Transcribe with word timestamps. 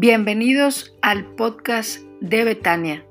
Bienvenidos 0.00 0.94
al 1.02 1.34
podcast 1.34 1.98
de 2.20 2.44
Betania. 2.44 3.04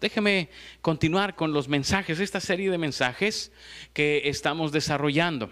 Déjeme 0.00 0.48
continuar 0.80 1.36
con 1.36 1.52
los 1.52 1.68
mensajes, 1.68 2.20
esta 2.20 2.40
serie 2.40 2.70
de 2.70 2.78
mensajes 2.78 3.52
que 3.92 4.30
estamos 4.30 4.72
desarrollando 4.72 5.50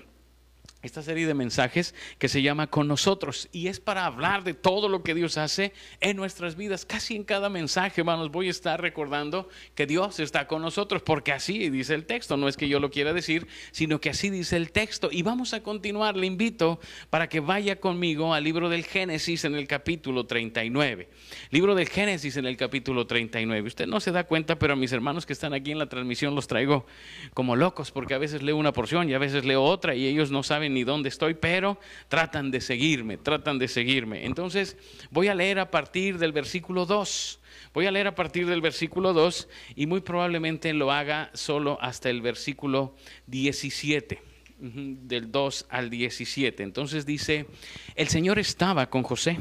esta 0.83 1.03
serie 1.03 1.27
de 1.27 1.35
mensajes 1.35 1.95
que 2.19 2.29
se 2.29 2.43
llama 2.43 2.69
Con 2.69 2.89
nosotros 2.89 3.49
y 3.53 3.69
es 3.69 3.81
para 3.81 4.07
hablar 4.07 4.45
de 4.45 4.55
todo 4.55 4.89
lo 4.89 5.03
que 5.03 5.15
Dios 5.15 5.37
hace 5.37 5.73
en 6.01 6.17
nuestras 6.17 6.57
vidas. 6.57 6.87
Casi 6.87 7.17
en 7.17 7.25
cada 7.25 7.49
mensaje, 7.51 8.01
hermanos, 8.01 8.31
voy 8.31 8.49
a 8.49 8.51
estar 8.51 8.81
recordando 8.81 9.49
que 9.75 9.87
Dios 9.87 10.21
está 10.21 10.47
con 10.47 10.63
nosotros 10.63 11.03
porque 11.03 11.33
así 11.33 11.69
dice 11.69 11.95
el 11.95 12.07
texto. 12.07 12.37
No 12.37 12.49
es 12.49 12.57
que 12.57 12.69
yo 12.69 12.81
lo 12.81 12.91
quiera 12.91 13.13
decir, 13.13 13.47
sino 13.73 14.01
que 14.01 14.11
así 14.11 14.31
dice 14.31 14.57
el 14.57 14.73
texto. 14.73 15.11
Y 15.13 15.23
vamos 15.23 15.53
a 15.53 15.63
continuar. 15.63 16.17
Le 16.17 16.27
invito 16.27 16.81
para 17.11 17.29
que 17.29 17.41
vaya 17.41 17.77
conmigo 17.77 18.33
al 18.33 18.45
libro 18.45 18.69
del 18.69 18.85
Génesis 18.85 19.45
en 19.45 19.55
el 19.55 19.67
capítulo 19.67 20.27
39. 20.27 21.09
Libro 21.51 21.75
del 21.75 21.89
Génesis 21.89 22.37
en 22.37 22.47
el 22.47 22.57
capítulo 22.57 23.07
39. 23.07 23.67
Usted 23.67 23.87
no 23.87 24.01
se 24.01 24.13
da 24.13 24.25
cuenta, 24.25 24.59
pero 24.59 24.73
a 24.73 24.77
mis 24.77 24.93
hermanos 24.93 25.27
que 25.27 25.33
están 25.33 25.53
aquí 25.53 25.73
en 25.73 25.79
la 25.79 25.89
transmisión 25.89 26.35
los 26.35 26.47
traigo 26.47 26.87
como 27.35 27.57
locos 27.57 27.91
porque 27.91 28.15
a 28.15 28.19
veces 28.19 28.43
leo 28.43 28.57
una 28.57 28.73
porción 28.73 29.11
y 29.11 29.15
a 29.15 29.19
veces 29.19 29.45
leo 29.45 29.63
otra 29.63 29.95
y 29.95 30.07
ellos 30.07 30.31
no 30.31 30.43
saben 30.43 30.70
ni 30.75 30.85
dónde 30.85 31.09
estoy, 31.09 31.35
pero 31.35 31.79
tratan 32.09 32.51
de 32.51 32.61
seguirme, 32.61 33.17
tratan 33.17 33.59
de 33.59 33.69
seguirme. 33.69 34.25
Entonces 34.25 34.77
voy 35.11 35.29
a 35.29 35.35
leer 35.35 35.59
a 35.59 35.71
partir 35.71 36.19
del 36.19 36.33
versículo 36.33 36.87
2. 36.87 37.41
Voy 37.73 37.87
a 37.87 37.91
leer 37.91 38.07
a 38.07 38.15
partir 38.15 38.47
del 38.47 38.61
versículo 38.61 39.13
2 39.13 39.49
y 39.77 39.87
muy 39.87 40.01
probablemente 40.01 40.73
lo 40.73 40.91
haga 40.91 41.31
solo 41.35 41.79
hasta 41.81 42.11
el 42.11 42.21
versículo 42.21 42.97
17 43.27 44.23
del 44.61 45.31
2 45.31 45.67
al 45.69 45.91
17. 45.91 46.63
Entonces 46.63 47.07
dice, 47.07 47.47
el 47.95 48.09
Señor 48.09 48.39
estaba 48.39 48.91
con 48.91 49.03
José, 49.03 49.39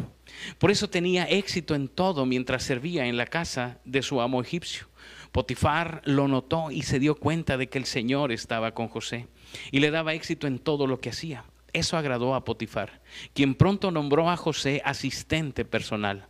por 0.58 0.72
eso 0.72 0.90
tenía 0.90 1.26
éxito 1.26 1.76
en 1.76 1.88
todo 1.88 2.26
mientras 2.26 2.64
servía 2.64 3.06
en 3.06 3.18
la 3.18 3.26
casa 3.26 3.80
de 3.86 4.02
su 4.02 4.22
amo 4.22 4.42
egipcio. 4.42 4.89
Potifar 5.32 6.02
lo 6.06 6.28
notó 6.28 6.72
y 6.72 6.82
se 6.82 7.00
dio 7.00 7.16
cuenta 7.16 7.58
de 7.58 7.70
que 7.70 7.78
el 7.78 7.86
Señor 7.86 8.32
estaba 8.32 8.74
con 8.74 8.88
José 8.88 9.28
y 9.72 9.80
le 9.80 9.92
daba 9.92 10.14
éxito 10.14 10.48
en 10.48 10.60
todo 10.60 10.88
lo 10.88 11.00
que 11.00 11.10
hacía. 11.10 11.46
Eso 11.72 11.98
agradó 11.98 12.34
a 12.34 12.44
Potifar, 12.44 13.02
quien 13.34 13.54
pronto 13.54 13.92
nombró 13.92 14.30
a 14.30 14.38
José 14.38 14.82
asistente 14.84 15.66
personal. 15.66 16.28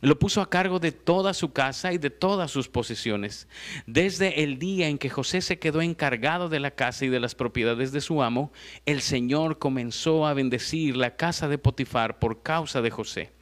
Lo 0.00 0.18
puso 0.18 0.40
a 0.40 0.50
cargo 0.50 0.80
de 0.80 0.92
toda 0.92 1.32
su 1.32 1.52
casa 1.52 1.92
y 1.92 1.98
de 1.98 2.10
todas 2.10 2.50
sus 2.50 2.68
posesiones. 2.68 3.46
Desde 3.86 4.42
el 4.42 4.58
día 4.58 4.88
en 4.88 4.98
que 4.98 5.10
José 5.10 5.42
se 5.42 5.58
quedó 5.58 5.80
encargado 5.82 6.48
de 6.48 6.58
la 6.58 6.72
casa 6.72 7.04
y 7.04 7.08
de 7.08 7.20
las 7.20 7.34
propiedades 7.34 7.92
de 7.92 8.00
su 8.00 8.22
amo, 8.22 8.50
el 8.86 9.00
Señor 9.00 9.58
comenzó 9.58 10.26
a 10.26 10.34
bendecir 10.34 10.96
la 10.96 11.16
casa 11.16 11.48
de 11.48 11.58
Potifar 11.58 12.18
por 12.18 12.42
causa 12.42 12.80
de 12.82 12.90
José. 12.90 13.32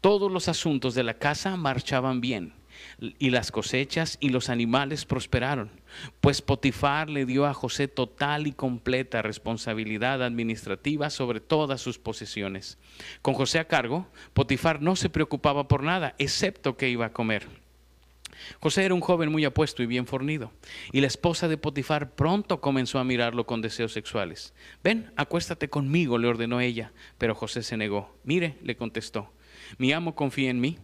Todos 0.00 0.30
los 0.30 0.48
asuntos 0.48 0.94
de 0.94 1.02
la 1.02 1.14
casa 1.18 1.56
marchaban 1.56 2.20
bien 2.20 2.54
y 2.98 3.30
las 3.30 3.52
cosechas 3.52 4.16
y 4.20 4.30
los 4.30 4.48
animales 4.48 5.04
prosperaron, 5.04 5.70
pues 6.20 6.40
Potifar 6.40 7.10
le 7.10 7.26
dio 7.26 7.46
a 7.46 7.54
José 7.54 7.88
total 7.88 8.46
y 8.46 8.52
completa 8.52 9.22
responsabilidad 9.22 10.22
administrativa 10.22 11.10
sobre 11.10 11.40
todas 11.40 11.80
sus 11.80 11.98
posesiones. 11.98 12.78
Con 13.22 13.34
José 13.34 13.58
a 13.58 13.68
cargo, 13.68 14.06
Potifar 14.32 14.80
no 14.80 14.96
se 14.96 15.10
preocupaba 15.10 15.68
por 15.68 15.82
nada, 15.82 16.14
excepto 16.18 16.76
que 16.76 16.88
iba 16.88 17.06
a 17.06 17.12
comer. 17.12 17.46
José 18.60 18.84
era 18.84 18.94
un 18.94 19.00
joven 19.00 19.32
muy 19.32 19.44
apuesto 19.44 19.82
y 19.82 19.86
bien 19.86 20.06
fornido, 20.06 20.52
y 20.92 21.00
la 21.00 21.06
esposa 21.06 21.48
de 21.48 21.56
Potifar 21.56 22.14
pronto 22.14 22.60
comenzó 22.60 22.98
a 22.98 23.04
mirarlo 23.04 23.46
con 23.46 23.62
deseos 23.62 23.92
sexuales. 23.92 24.54
Ven, 24.84 25.10
acuéstate 25.16 25.68
conmigo, 25.68 26.18
le 26.18 26.28
ordenó 26.28 26.60
ella, 26.60 26.92
pero 27.18 27.34
José 27.34 27.62
se 27.62 27.76
negó. 27.76 28.14
Mire, 28.24 28.56
le 28.62 28.76
contestó, 28.76 29.32
mi 29.78 29.92
amo 29.92 30.14
confía 30.14 30.50
en 30.50 30.60
mí 30.60 30.78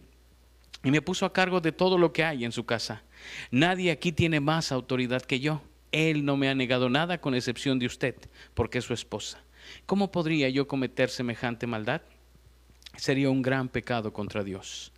y 0.83 0.91
me 0.91 1.01
puso 1.01 1.25
a 1.25 1.33
cargo 1.33 1.61
de 1.61 1.71
todo 1.71 1.97
lo 1.97 2.11
que 2.13 2.23
hay 2.23 2.45
en 2.45 2.51
su 2.51 2.65
casa. 2.65 3.03
Nadie 3.51 3.91
aquí 3.91 4.11
tiene 4.11 4.39
más 4.39 4.71
autoridad 4.71 5.21
que 5.21 5.39
yo. 5.39 5.61
Él 5.91 6.25
no 6.25 6.37
me 6.37 6.49
ha 6.49 6.55
negado 6.55 6.89
nada 6.89 7.21
con 7.21 7.35
excepción 7.35 7.79
de 7.79 7.85
usted, 7.85 8.15
porque 8.53 8.79
es 8.79 8.85
su 8.85 8.93
esposa. 8.93 9.43
¿Cómo 9.85 10.11
podría 10.11 10.49
yo 10.49 10.67
cometer 10.67 11.09
semejante 11.09 11.67
maldad? 11.67 12.01
Sería 12.97 13.29
un 13.29 13.41
gran 13.41 13.69
pecado 13.69 14.11
contra 14.11 14.43
Dios. 14.43 14.91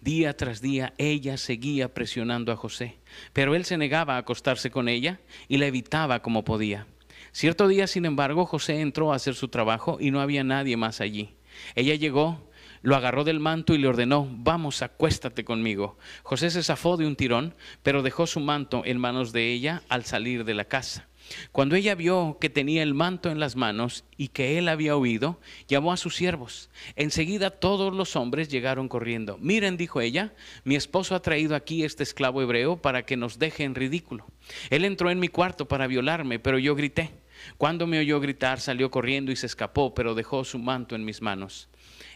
Día 0.00 0.36
tras 0.36 0.60
día 0.60 0.94
ella 0.98 1.36
seguía 1.36 1.94
presionando 1.94 2.52
a 2.52 2.56
José, 2.56 2.98
pero 3.32 3.54
él 3.54 3.64
se 3.64 3.78
negaba 3.78 4.16
a 4.16 4.18
acostarse 4.18 4.70
con 4.70 4.88
ella 4.88 5.20
y 5.48 5.58
la 5.58 5.66
evitaba 5.66 6.22
como 6.22 6.44
podía. 6.44 6.86
Cierto 7.32 7.68
día, 7.68 7.86
sin 7.86 8.04
embargo, 8.04 8.44
José 8.44 8.80
entró 8.80 9.12
a 9.12 9.16
hacer 9.16 9.34
su 9.34 9.48
trabajo 9.48 9.98
y 10.00 10.10
no 10.10 10.20
había 10.20 10.44
nadie 10.44 10.76
más 10.76 11.00
allí. 11.00 11.34
Ella 11.74 11.94
llegó, 11.94 12.50
lo 12.82 12.96
agarró 12.96 13.24
del 13.24 13.40
manto 13.40 13.74
y 13.74 13.78
le 13.78 13.88
ordenó, 13.88 14.28
vamos, 14.30 14.82
acuéstate 14.82 15.44
conmigo. 15.44 15.96
José 16.22 16.50
se 16.50 16.62
zafó 16.62 16.96
de 16.96 17.06
un 17.06 17.16
tirón, 17.16 17.54
pero 17.82 18.02
dejó 18.02 18.26
su 18.26 18.40
manto 18.40 18.82
en 18.84 18.98
manos 18.98 19.32
de 19.32 19.52
ella 19.52 19.82
al 19.88 20.04
salir 20.04 20.44
de 20.44 20.54
la 20.54 20.64
casa. 20.64 21.08
Cuando 21.52 21.76
ella 21.76 21.94
vio 21.94 22.38
que 22.40 22.50
tenía 22.50 22.82
el 22.82 22.94
manto 22.94 23.30
en 23.30 23.38
las 23.38 23.56
manos 23.56 24.04
y 24.16 24.28
que 24.28 24.58
él 24.58 24.68
había 24.68 24.96
huido, 24.96 25.40
llamó 25.68 25.92
a 25.92 25.96
sus 25.96 26.16
siervos. 26.16 26.68
Enseguida 26.96 27.50
todos 27.50 27.94
los 27.94 28.16
hombres 28.16 28.48
llegaron 28.48 28.88
corriendo. 28.88 29.38
Miren, 29.40 29.76
dijo 29.76 30.00
ella, 30.00 30.34
mi 30.64 30.74
esposo 30.74 31.14
ha 31.14 31.22
traído 31.22 31.54
aquí 31.54 31.84
este 31.84 32.02
esclavo 32.02 32.42
hebreo 32.42 32.76
para 32.76 33.04
que 33.04 33.16
nos 33.16 33.38
deje 33.38 33.64
en 33.64 33.74
ridículo. 33.74 34.26
Él 34.70 34.84
entró 34.84 35.10
en 35.10 35.20
mi 35.20 35.28
cuarto 35.28 35.68
para 35.68 35.86
violarme, 35.86 36.38
pero 36.38 36.58
yo 36.58 36.74
grité. 36.74 37.10
Cuando 37.56 37.86
me 37.86 37.98
oyó 37.98 38.20
gritar, 38.20 38.60
salió 38.60 38.90
corriendo 38.90 39.32
y 39.32 39.36
se 39.36 39.46
escapó, 39.46 39.94
pero 39.94 40.14
dejó 40.14 40.44
su 40.44 40.58
manto 40.58 40.94
en 40.94 41.04
mis 41.04 41.22
manos. 41.22 41.68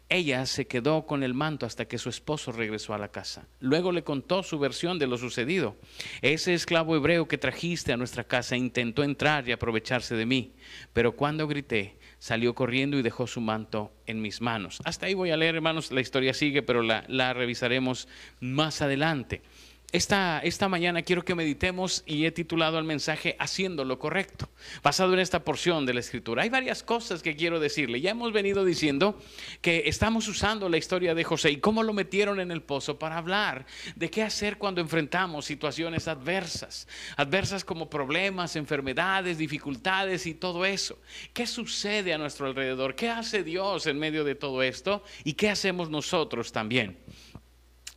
Ella 0.09 0.47
se 0.47 0.69
quedó 0.69 1.05
con 1.05 1.25
el 1.25 1.35
manto 1.35 1.67
hasta 1.67 1.87
que 1.87 1.99
su 1.99 2.09
esposo 2.09 2.53
regresó 2.53 2.95
a 2.95 2.99
la 2.99 3.09
casa. 3.09 3.49
Luego 3.59 3.91
le 3.91 4.05
contó 4.05 4.45
su 4.45 4.59
versión 4.59 5.01
de 5.01 5.09
lo 5.09 5.19
sucedido. 5.19 5.77
Ese 6.23 6.55
esclavo 6.55 6.95
hebreo 6.95 7.27
que 7.27 7.39
trajiste 7.39 7.93
a 7.93 7.97
nuestra 7.97 8.23
casa 8.23 8.57
intentó 8.57 9.03
entrar 9.03 9.49
y 9.49 9.53
aprovecharse 9.53 10.15
de 10.15 10.25
mí, 10.25 10.53
pero 10.93 11.17
cuando 11.17 11.49
grité, 11.49 11.97
salió 12.19 12.55
corriendo 12.55 12.99
y 12.99 13.03
dejó 13.03 13.27
su 13.27 13.41
manto 13.41 13.93
en 14.07 14.23
mis 14.23 14.41
manos. 14.41 14.81
Hasta 14.85 15.07
ahí 15.07 15.15
voy 15.15 15.31
a 15.31 15.37
leer, 15.37 15.57
hermanos, 15.57 15.91
la 15.91 16.01
historia 16.01 16.35
sigue, 16.35 16.63
pero 16.63 16.83
la, 16.83 17.05
la 17.09 17.35
revisaremos 17.35 18.09
más 18.41 18.83
adelante. 18.83 19.43
Esta, 19.93 20.41
esta, 20.41 20.69
mañana 20.69 21.03
quiero 21.03 21.25
que 21.25 21.37
meditemos 21.37 22.03
y 22.07 22.27
he 22.27 22.33
titulado 22.33 22.79
el 22.79 22.85
mensaje 22.85 23.37
Haciendo 23.39 23.85
lo 23.85 24.01
correcto, 24.01 24.49
basado 24.83 25.15
en 25.15 25.21
esta 25.21 25.45
porción 25.45 25.87
de 25.87 25.95
la 25.95 26.01
escritura. 26.01 26.43
Hay 26.43 26.49
varias 26.49 26.83
cosas 26.83 27.23
que 27.23 27.37
quiero 27.37 27.61
decirle. 27.61 28.01
Ya 28.01 28.11
hemos 28.11 28.33
venido 28.33 28.65
diciendo 28.65 29.17
que 29.63 29.85
estamos 29.87 30.27
usando 30.27 30.69
la 30.69 30.77
historia 30.77 31.15
de 31.15 31.23
José 31.23 31.53
y 31.53 31.59
cómo 31.59 31.85
lo 31.85 31.93
metieron 31.93 32.41
en 32.41 32.51
el 32.51 32.63
pozo 32.63 32.99
para 32.99 33.17
hablar 33.17 33.65
de 33.95 34.11
qué 34.11 34.25
hacer 34.25 34.59
cuando 34.59 34.81
enfrentamos 34.81 35.45
situaciones 35.45 36.09
adversas, 36.09 36.89
adversas 37.17 37.65
como 37.65 37.89
problemas, 37.89 38.57
enfermedades, 38.57 39.39
dificultades 39.39 40.27
y 40.27 40.35
todo 40.35 40.65
eso. 40.65 40.99
¿Qué 41.33 41.47
sucede 41.47 42.13
a 42.13 42.19
nuestro 42.19 42.47
alrededor? 42.49 42.97
¿Qué 42.97 43.09
hace 43.09 43.45
Dios 43.45 43.87
en 43.87 44.01
medio 44.01 44.25
de 44.25 44.35
todo 44.35 44.65
esto? 44.65 45.05
¿Y 45.23 45.35
qué 45.35 45.49
hacemos 45.49 45.91
nosotros 45.91 46.51
también? 46.51 46.99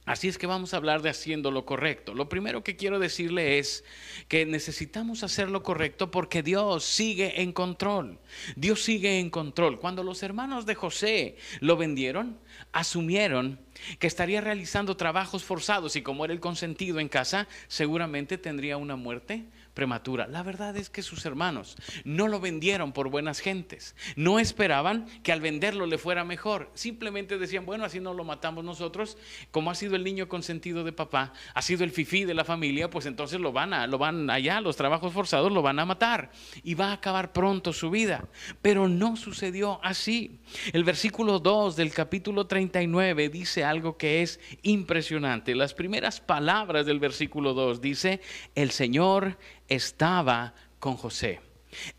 Así 0.10 0.28
es 0.28 0.40
que 0.40 0.48
vamos 0.48 0.74
a 0.74 0.78
hablar 0.78 1.04
de 1.04 1.12
haciendo 1.12 1.52
lo 1.52 1.68
correcto. 1.68 2.16
Lo 2.16 2.30
primero 2.30 2.64
que 2.64 2.76
quiero 2.76 2.98
decirle 2.98 3.60
es 3.60 3.84
que 4.28 4.44
necesitamos 4.48 5.22
hacer 5.22 5.52
lo 5.52 5.62
correcto 5.62 6.10
porque 6.10 6.42
Dios 6.42 6.84
sigue 6.84 7.44
en 7.44 7.54
control. 7.54 8.18
Dios 8.56 8.82
sigue 8.82 9.20
en 9.20 9.30
control. 9.30 9.80
Cuando 9.80 10.02
los 10.02 10.24
hermanos 10.24 10.66
de 10.66 10.74
José 10.74 11.38
lo 11.60 11.78
vendieron, 11.78 12.40
asumieron 12.72 13.60
que 14.00 14.08
estaría 14.08 14.42
realizando 14.42 14.98
trabajos 14.98 15.44
forzados 15.44 15.96
y 15.96 16.02
como 16.02 16.26
era 16.26 16.34
el 16.34 16.40
consentido 16.40 17.00
en 17.00 17.08
casa, 17.08 17.48
seguramente 17.68 18.40
tendría 18.40 18.78
una 18.78 18.96
muerte 18.96 19.46
prematura. 19.80 20.28
La 20.28 20.44
verdad 20.44 20.76
es 20.76 20.90
que 20.90 21.02
sus 21.02 21.26
hermanos 21.26 21.78
no 22.04 22.28
lo 22.28 22.42
vendieron 22.42 22.92
por 22.92 23.10
buenas 23.10 23.40
gentes. 23.40 23.96
No 24.18 24.38
esperaban 24.38 25.06
que 25.24 25.32
al 25.32 25.40
venderlo 25.40 25.86
le 25.86 25.98
fuera 25.98 26.26
mejor. 26.26 26.70
Simplemente 26.74 27.38
decían, 27.38 27.66
bueno, 27.66 27.86
así 27.86 28.02
no 28.02 28.14
lo 28.14 28.26
matamos 28.26 28.66
nosotros. 28.66 29.18
Como 29.52 29.72
ha 29.72 29.76
sido 29.76 29.96
el 29.96 30.04
niño 30.04 30.28
consentido 30.28 30.84
de 30.84 30.92
papá, 30.92 31.32
ha 31.54 31.62
sido 31.62 31.86
el 31.86 31.92
fifí 31.92 32.26
de 32.26 32.34
la 32.34 32.44
familia, 32.44 32.90
pues 32.90 33.06
entonces 33.06 33.40
lo 33.40 33.54
van 33.54 33.74
a, 33.74 33.88
lo 33.88 33.98
van 33.98 34.30
allá, 34.30 34.60
los 34.60 34.76
trabajos 34.76 35.14
forzados 35.14 35.50
lo 35.50 35.62
van 35.62 35.80
a 35.80 35.86
matar 35.86 36.30
y 36.62 36.74
va 36.74 36.88
a 36.88 36.94
acabar 36.96 37.32
pronto 37.32 37.72
su 37.72 37.90
vida. 37.90 38.28
Pero 38.62 38.90
no 38.90 39.16
sucedió 39.16 39.80
así. 39.82 40.42
El 40.74 40.84
versículo 40.84 41.40
2 41.40 41.78
del 41.78 41.94
capítulo 41.94 42.48
39 42.48 43.30
dice 43.30 43.64
algo 43.64 43.96
que 43.96 44.24
es 44.24 44.42
impresionante. 44.62 45.56
Las 45.56 45.74
primeras 45.74 46.20
palabras 46.20 46.86
del 46.86 47.00
versículo 47.00 47.54
2 47.54 47.80
dice, 47.80 48.20
el 48.56 48.72
Señor 48.72 49.38
estaba 49.70 50.54
con 50.80 50.98
José. 50.98 51.40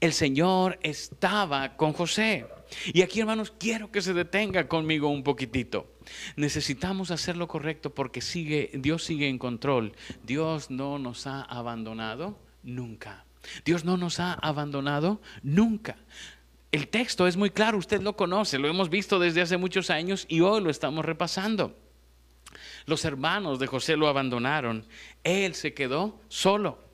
El 0.00 0.12
Señor 0.12 0.78
estaba 0.82 1.76
con 1.76 1.92
José. 1.92 2.46
Y 2.92 3.02
aquí, 3.02 3.20
hermanos, 3.20 3.52
quiero 3.58 3.90
que 3.90 4.02
se 4.02 4.14
detenga 4.14 4.68
conmigo 4.68 5.08
un 5.08 5.22
poquitito. 5.22 5.92
Necesitamos 6.36 7.10
hacer 7.10 7.36
lo 7.36 7.48
correcto 7.48 7.94
porque 7.94 8.20
sigue, 8.20 8.70
Dios 8.74 9.04
sigue 9.04 9.28
en 9.28 9.38
control. 9.38 9.92
Dios 10.24 10.70
no 10.70 10.98
nos 10.98 11.26
ha 11.26 11.42
abandonado 11.42 12.38
nunca. 12.62 13.24
Dios 13.64 13.84
no 13.84 13.96
nos 13.96 14.20
ha 14.20 14.34
abandonado 14.34 15.20
nunca. 15.42 15.96
El 16.72 16.88
texto 16.88 17.26
es 17.26 17.36
muy 17.36 17.50
claro, 17.50 17.78
usted 17.78 18.00
lo 18.00 18.16
conoce, 18.16 18.58
lo 18.58 18.68
hemos 18.68 18.90
visto 18.90 19.18
desde 19.18 19.40
hace 19.40 19.56
muchos 19.56 19.90
años 19.90 20.26
y 20.28 20.40
hoy 20.40 20.60
lo 20.60 20.70
estamos 20.70 21.04
repasando. 21.04 21.76
Los 22.86 23.04
hermanos 23.04 23.58
de 23.58 23.66
José 23.66 23.96
lo 23.96 24.08
abandonaron, 24.08 24.86
él 25.24 25.54
se 25.54 25.74
quedó 25.74 26.20
solo. 26.28 26.89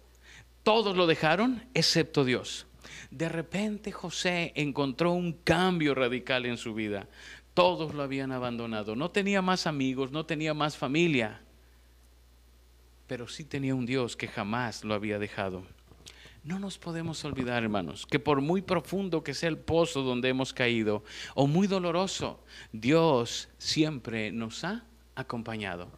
Todos 0.67 0.97
lo 0.97 1.07
dejaron 1.07 1.63
excepto 1.75 2.25
Dios. 2.25 2.67
De 3.13 3.29
repente 3.29 3.93
José 3.93 4.51
encontró 4.57 5.13
un 5.13 5.33
cambio 5.33 5.95
radical 5.95 6.45
en 6.45 6.57
su 6.57 6.75
vida. 6.75 7.09
Todos 7.55 7.95
lo 7.95 8.03
habían 8.03 8.33
abandonado. 8.33 8.97
No 8.97 9.13
tenía 9.13 9.43
más 9.43 9.69
amigos, 9.69 10.11
no 10.11 10.27
tenía 10.27 10.55
más 10.55 10.77
familia, 10.77 11.41
pero 13.07 13.29
sí 13.29 13.45
tenía 13.45 13.77
un 13.77 13.87
Dios 13.87 14.17
que 14.17 14.27
jamás 14.27 14.83
lo 14.83 14.95
había 14.95 15.21
dejado. 15.21 15.63
No 16.43 16.59
nos 16.59 16.79
podemos 16.79 17.25
olvidar, 17.25 17.63
hermanos, 17.63 18.05
que 18.05 18.19
por 18.19 18.41
muy 18.41 18.61
profundo 18.61 19.23
que 19.23 19.35
sea 19.35 19.51
el 19.51 19.59
pozo 19.59 20.03
donde 20.03 20.31
hemos 20.31 20.53
caído, 20.53 21.05
o 21.37 21.47
muy 21.47 21.69
doloroso, 21.69 22.43
Dios 22.73 23.51
siempre 23.59 24.33
nos 24.33 24.65
ha 24.65 24.83
acompañado. 25.17 25.91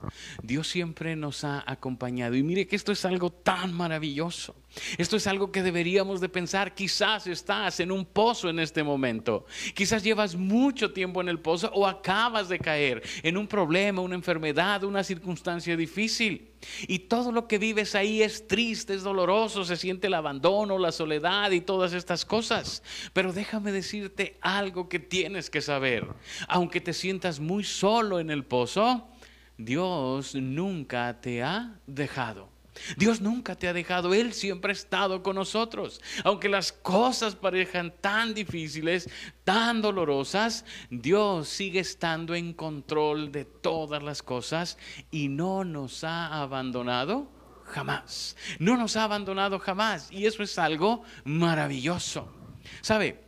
Dios 0.43 0.69
siempre 0.69 1.17
nos 1.17 1.45
ha 1.45 1.63
acompañado. 1.71 2.37
Y 2.37 2.43
mire 2.43 2.67
que 2.67 2.77
esto 2.77 2.93
es 2.93 3.05
algo 3.05 3.31
tan 3.31 3.75
maravilloso. 3.75 4.57
Esto 4.97 5.17
es 5.17 5.27
algo 5.27 5.51
que 5.51 5.63
deberíamos 5.63 6.21
de 6.21 6.29
pensar. 6.29 6.75
Quizás 6.75 7.27
estás 7.27 7.81
en 7.81 7.91
un 7.91 8.05
pozo 8.05 8.49
en 8.49 8.59
este 8.59 8.83
momento. 8.83 9.47
Quizás 9.75 10.03
llevas 10.03 10.37
mucho 10.37 10.93
tiempo 10.93 11.21
en 11.21 11.29
el 11.29 11.41
pozo 11.41 11.71
o 11.75 11.87
acabas 11.87 12.49
de 12.49 12.59
caer 12.59 13.03
en 13.23 13.37
un 13.37 13.47
problema, 13.47 14.03
una 14.03 14.15
enfermedad, 14.15 14.85
una 14.85 15.03
circunstancia 15.03 15.77
difícil. 15.77 16.51
Y 16.87 17.01
todo 17.01 17.33
lo 17.33 17.47
que 17.47 17.59
vives 17.59 17.95
ahí 17.95 18.23
es 18.23 18.47
triste, 18.47 18.95
es 18.95 19.03
doloroso, 19.03 19.65
se 19.65 19.77
siente 19.77 20.09
el 20.09 20.15
abandono, 20.15 20.79
la 20.79 20.93
soledad 20.93 21.51
y 21.51 21.61
todas 21.61 21.93
estas 21.93 22.25
cosas. 22.25 22.83
Pero 23.13 23.33
déjame 23.33 23.73
decirte 23.73 24.37
algo 24.41 24.89
que 24.89 24.99
tienes 24.99 25.51
que 25.51 25.63
saber. 25.63 26.07
Aunque 26.47 26.81
te 26.81 26.93
sientas 26.93 27.41
muy 27.41 27.65
solo 27.65 28.21
en 28.21 28.31
el 28.31 28.45
pozo, 28.45 29.09
Dios 29.57 30.35
nunca 30.35 31.21
te 31.21 31.43
ha 31.43 31.81
dejado. 31.87 32.58
Dios 32.97 33.21
nunca 33.21 33.57
te 33.57 33.69
ha 33.69 33.73
dejado, 33.73 34.15
Él 34.15 34.33
siempre 34.33 34.73
ha 34.73 34.75
estado 34.75 35.23
con 35.23 35.37
nosotros. 35.37 36.01
Aunque 36.25 36.49
las 36.49 36.73
cosas 36.73 37.35
parezcan 37.35 37.95
tan 38.01 38.35
difíciles, 38.35 39.09
tan 39.45 39.83
dolorosas, 39.83 40.65
Dios 40.91 41.49
sigue 41.49 41.81
estando 41.81 42.35
en 42.35 42.53
control 42.53 43.33
de 43.33 43.45
todas 43.45 44.03
las 44.03 44.23
cosas 44.23 44.79
y 45.11 45.29
no 45.29 45.65
nos 45.65 46.05
ha 46.05 46.41
abandonado 46.41 47.31
jamás. 47.65 48.37
No 48.59 48.77
nos 48.77 48.97
ha 48.97 49.05
abandonado 49.05 49.59
jamás 49.59 50.11
y 50.11 50.27
eso 50.27 50.43
es 50.43 50.59
algo 50.59 51.03
maravilloso. 51.25 52.33
¿Sabe? 52.81 53.25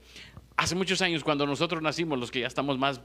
Hace 0.56 0.75
muchos 0.75 1.00
años 1.00 1.25
cuando 1.25 1.47
nosotros 1.47 1.81
nacimos, 1.81 2.19
los 2.19 2.31
que 2.31 2.41
ya 2.41 2.47
estamos 2.47 2.76
más 2.79 3.00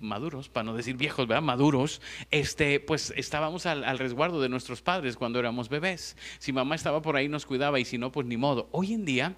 maduros, 0.00 0.48
para 0.48 0.64
no 0.64 0.74
decir 0.74 0.96
viejos, 0.96 1.26
¿verdad? 1.26 1.42
Maduros, 1.42 2.00
este, 2.30 2.80
pues 2.80 3.12
estábamos 3.16 3.66
al, 3.66 3.98
resguardo 3.98 4.40
de 4.40 4.48
nuestros 4.48 4.82
padres 4.82 5.16
cuando 5.16 5.38
éramos 5.38 5.68
bebés. 5.68 6.16
Si 6.38 6.52
mamá 6.52 6.74
estaba 6.74 7.02
por 7.02 7.16
ahí 7.16 7.28
nos 7.28 7.46
cuidaba 7.46 7.80
y 7.80 7.84
si 7.84 7.98
no, 7.98 8.12
pues 8.12 8.26
ni 8.26 8.36
modo. 8.36 8.68
Hoy 8.72 8.94
en 8.94 9.04
día 9.04 9.36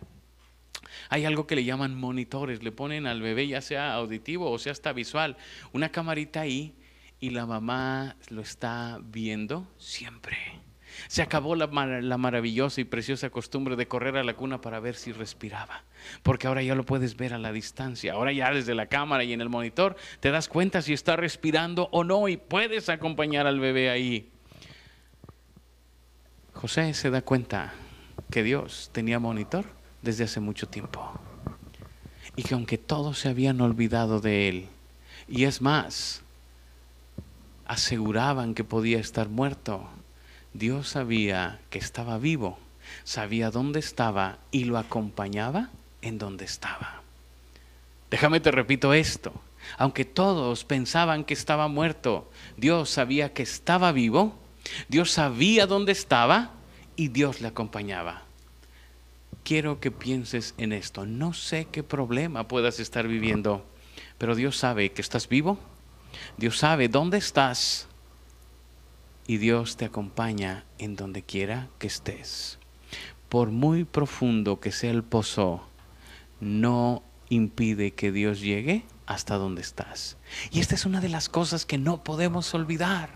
hay 1.09 1.25
algo 1.25 1.47
que 1.47 1.57
le 1.57 1.65
llaman 1.65 1.95
monitores, 1.95 2.63
le 2.63 2.73
ponen 2.73 3.07
al 3.07 3.23
bebé 3.23 3.47
ya 3.47 3.61
sea 3.61 3.95
auditivo 3.95 4.51
o 4.51 4.59
sea 4.59 4.73
hasta 4.73 4.93
visual, 4.93 5.37
una 5.73 5.91
camarita 5.91 6.41
ahí 6.41 6.75
y 7.21 7.31
la 7.31 7.47
mamá 7.47 8.17
lo 8.29 8.41
está 8.41 8.99
viendo 9.03 9.67
siempre. 9.79 10.37
Se 11.09 11.23
acabó 11.23 11.57
la, 11.57 11.67
maravillosa 11.67 12.81
y 12.81 12.85
preciosa 12.85 13.31
costumbre 13.31 13.77
de 13.77 13.89
correr 13.89 14.17
a 14.17 14.25
la 14.25 14.35
cuna 14.35 14.61
para 14.61 14.81
ver 14.81 14.95
si 14.95 15.13
respiraba, 15.13 15.85
porque 16.23 16.47
ahora 16.47 16.63
ya 16.63 16.75
lo 16.75 16.85
puedes 16.85 17.17
ver 17.17 17.35
a 17.35 17.39
la 17.39 17.53
distancia, 17.53 18.15
ahora 18.15 18.33
ya 18.33 18.53
desde 18.53 18.75
la 18.75 18.87
cámara 18.87 19.25
y 19.25 19.33
en 19.33 19.41
el 19.41 19.49
monitor 19.49 19.97
te 20.21 20.31
das 20.31 20.49
cuenta 20.49 20.83
si 20.83 20.93
está 20.93 21.17
respirando 21.17 21.89
o 21.93 22.05
no 22.05 22.29
y 22.29 22.37
puedes 22.37 22.89
acompañar 22.89 23.47
al 23.47 23.61
bebé 23.61 23.91
ahí. 23.91 24.31
José 26.55 26.93
se 26.95 27.11
da 27.11 27.23
cuenta 27.23 27.73
que 28.31 28.43
Dios 28.43 28.91
tenía 28.93 29.19
monitor 29.19 29.65
desde 30.03 30.25
hace 30.25 30.41
mucho 30.41 30.69
tiempo 30.69 31.19
y 32.37 32.43
que 32.43 32.55
aunque 32.55 32.79
todos 32.79 33.19
se 33.19 33.29
habían 33.29 33.61
olvidado 33.61 34.21
de 34.21 34.49
él, 34.49 34.69
y 35.29 35.45
es 35.45 35.61
más, 35.61 36.23
aseguraban 37.67 38.55
que 38.55 38.65
podía 38.65 38.99
estar 38.99 39.29
muerto, 39.29 39.89
Dios 40.53 40.89
sabía 40.89 41.61
que 41.71 41.79
estaba 41.79 42.19
vivo, 42.19 42.59
sabía 43.05 43.51
dónde 43.51 43.79
estaba 43.79 44.39
y 44.51 44.65
lo 44.65 44.79
acompañaba 44.79 45.71
en 46.03 46.19
donde 46.19 46.45
estaba. 46.45 47.03
Déjame 48.11 48.41
te 48.41 48.51
repito 48.51 48.93
esto. 48.93 49.33
Aunque 49.77 50.05
todos 50.05 50.65
pensaban 50.65 51.25
que 51.25 51.35
estaba 51.35 51.69
muerto, 51.69 52.31
Dios 52.57 52.91
sabía 52.91 53.33
que 53.33 53.43
estaba 53.43 53.93
vivo, 53.93 54.37
Dios 54.89 55.13
sabía 55.13 55.67
dónde 55.67 55.93
estaba 55.93 56.53
y 56.97 57.09
Dios 57.09 57.41
le 57.41 57.49
acompañaba. 57.49 58.23
Quiero 59.45 59.81
que 59.81 59.91
pienses 59.91 60.55
en 60.59 60.73
esto. 60.73 61.07
No 61.07 61.33
sé 61.33 61.67
qué 61.71 61.83
problema 61.83 62.49
puedas 62.49 62.81
estar 62.81 63.07
viviendo, 63.07 63.65
pero 64.19 64.35
Dios 64.35 64.57
sabe 64.57 64.93
que 64.93 65.03
estás 65.03 65.29
vivo. 65.29 65.59
Dios 66.37 66.59
sabe 66.59 66.89
dónde 66.89 67.19
estás 67.19 67.87
y 69.31 69.39
Dios 69.39 69.77
te 69.77 69.85
acompaña 69.85 70.65
en 70.79 70.97
donde 70.97 71.23
quiera 71.23 71.69
que 71.79 71.87
estés. 71.87 72.59
Por 73.29 73.53
muy 73.53 73.85
profundo 73.85 74.59
que 74.59 74.73
sea 74.73 74.91
el 74.91 75.05
pozo, 75.05 75.63
no 76.41 77.05
impide 77.29 77.93
que 77.93 78.11
Dios 78.11 78.41
llegue 78.41 78.83
hasta 79.07 79.37
donde 79.37 79.61
estás. 79.61 80.17
Y 80.51 80.59
esta 80.59 80.75
es 80.75 80.85
una 80.85 81.01
de 81.01 81.11
las 81.11 81.29
cosas 81.29 81.65
que 81.65 81.79
no 81.79 82.03
podemos 82.03 82.53
olvidar. 82.55 83.11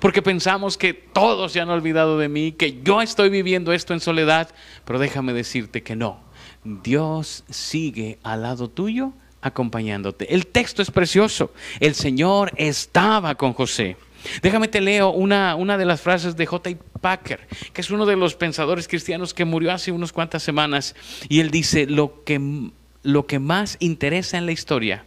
Porque 0.00 0.22
pensamos 0.22 0.78
que 0.78 0.94
todos 0.94 1.50
se 1.50 1.60
han 1.60 1.68
olvidado 1.68 2.16
de 2.16 2.28
mí, 2.28 2.52
que 2.52 2.80
yo 2.84 3.02
estoy 3.02 3.28
viviendo 3.28 3.72
esto 3.72 3.92
en 3.92 3.98
soledad, 3.98 4.50
pero 4.84 5.00
déjame 5.00 5.32
decirte 5.32 5.82
que 5.82 5.96
no. 5.96 6.20
Dios 6.62 7.42
sigue 7.50 8.20
al 8.22 8.42
lado 8.42 8.70
tuyo 8.70 9.14
acompañándote. 9.40 10.32
El 10.32 10.46
texto 10.46 10.80
es 10.80 10.92
precioso. 10.92 11.52
El 11.80 11.96
Señor 11.96 12.52
estaba 12.56 13.34
con 13.34 13.52
José. 13.52 13.96
Déjame 14.42 14.68
te 14.68 14.80
leo 14.80 15.10
una, 15.10 15.54
una 15.56 15.78
de 15.78 15.84
las 15.84 16.00
frases 16.00 16.36
de 16.36 16.46
J. 16.46 16.70
Packer, 17.00 17.46
que 17.72 17.80
es 17.80 17.90
uno 17.90 18.06
de 18.06 18.16
los 18.16 18.34
pensadores 18.34 18.88
cristianos 18.88 19.34
que 19.34 19.44
murió 19.44 19.72
hace 19.72 19.92
unas 19.92 20.12
cuantas 20.12 20.42
semanas, 20.42 20.94
y 21.28 21.40
él 21.40 21.50
dice, 21.50 21.86
lo 21.86 22.24
que, 22.24 22.70
lo 23.02 23.26
que 23.26 23.38
más 23.38 23.76
interesa 23.80 24.38
en 24.38 24.46
la 24.46 24.52
historia, 24.52 25.04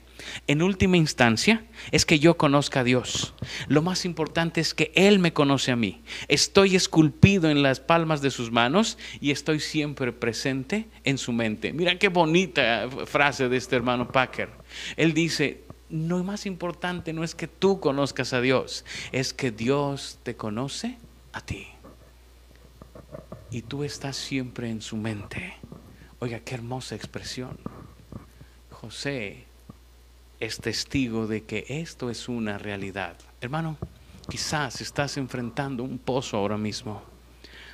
en 0.48 0.62
última 0.62 0.98
instancia, 0.98 1.64
es 1.92 2.06
que 2.06 2.20
yo 2.20 2.38
conozca 2.38 2.82
a 2.82 2.84
Dios. 2.84 3.34
Lo 3.68 3.82
más 3.82 4.06
importante 4.06 4.62
es 4.62 4.74
que 4.74 4.92
Él 4.96 5.20
me 5.20 5.34
conoce 5.34 5.72
a 5.72 5.76
mí. 5.76 6.02
Estoy 6.28 6.76
esculpido 6.76 7.50
en 7.50 7.62
las 7.64 7.80
palmas 7.80 8.22
de 8.22 8.32
sus 8.32 8.52
manos 8.52 8.98
y 9.22 9.32
estoy 9.32 9.60
siempre 9.60 10.12
presente 10.12 10.88
en 11.04 11.18
su 11.18 11.32
mente. 11.32 11.74
Mira 11.74 11.98
qué 11.98 12.10
bonita 12.10 12.88
frase 13.06 13.50
de 13.50 13.58
este 13.58 13.76
hermano 13.76 14.12
Packer. 14.12 14.50
Él 14.98 15.14
dice, 15.14 15.64
lo 15.89 16.24
más 16.24 16.46
importante 16.46 17.13
no 17.13 17.24
es 17.24 17.36
que 17.36 17.48
tú 17.48 17.79
conozcas 17.79 18.34
a 18.34 18.41
Dios, 18.41 18.86
es 19.12 19.34
que 19.34 19.51
Dios 19.51 20.19
te 20.24 20.36
conoce 20.36 20.98
a 21.34 21.41
ti. 21.41 21.67
Y 23.51 23.63
tú 23.63 23.84
estás 23.84 24.15
siempre 24.15 24.69
en 24.69 24.81
su 24.81 24.96
mente. 24.96 25.55
Oiga, 26.19 26.39
qué 26.41 26.55
hermosa 26.55 26.96
expresión. 26.96 27.58
José 28.69 29.46
es 30.39 30.60
testigo 30.60 31.27
de 31.27 31.43
que 31.43 31.65
esto 31.67 32.10
es 32.10 32.29
una 32.29 32.58
realidad. 32.58 33.15
Hermano, 33.41 33.77
quizás 34.29 34.81
estás 34.81 35.17
enfrentando 35.17 35.84
un 35.84 35.98
pozo 35.98 36.38
ahora 36.38 36.58
mismo. 36.58 37.01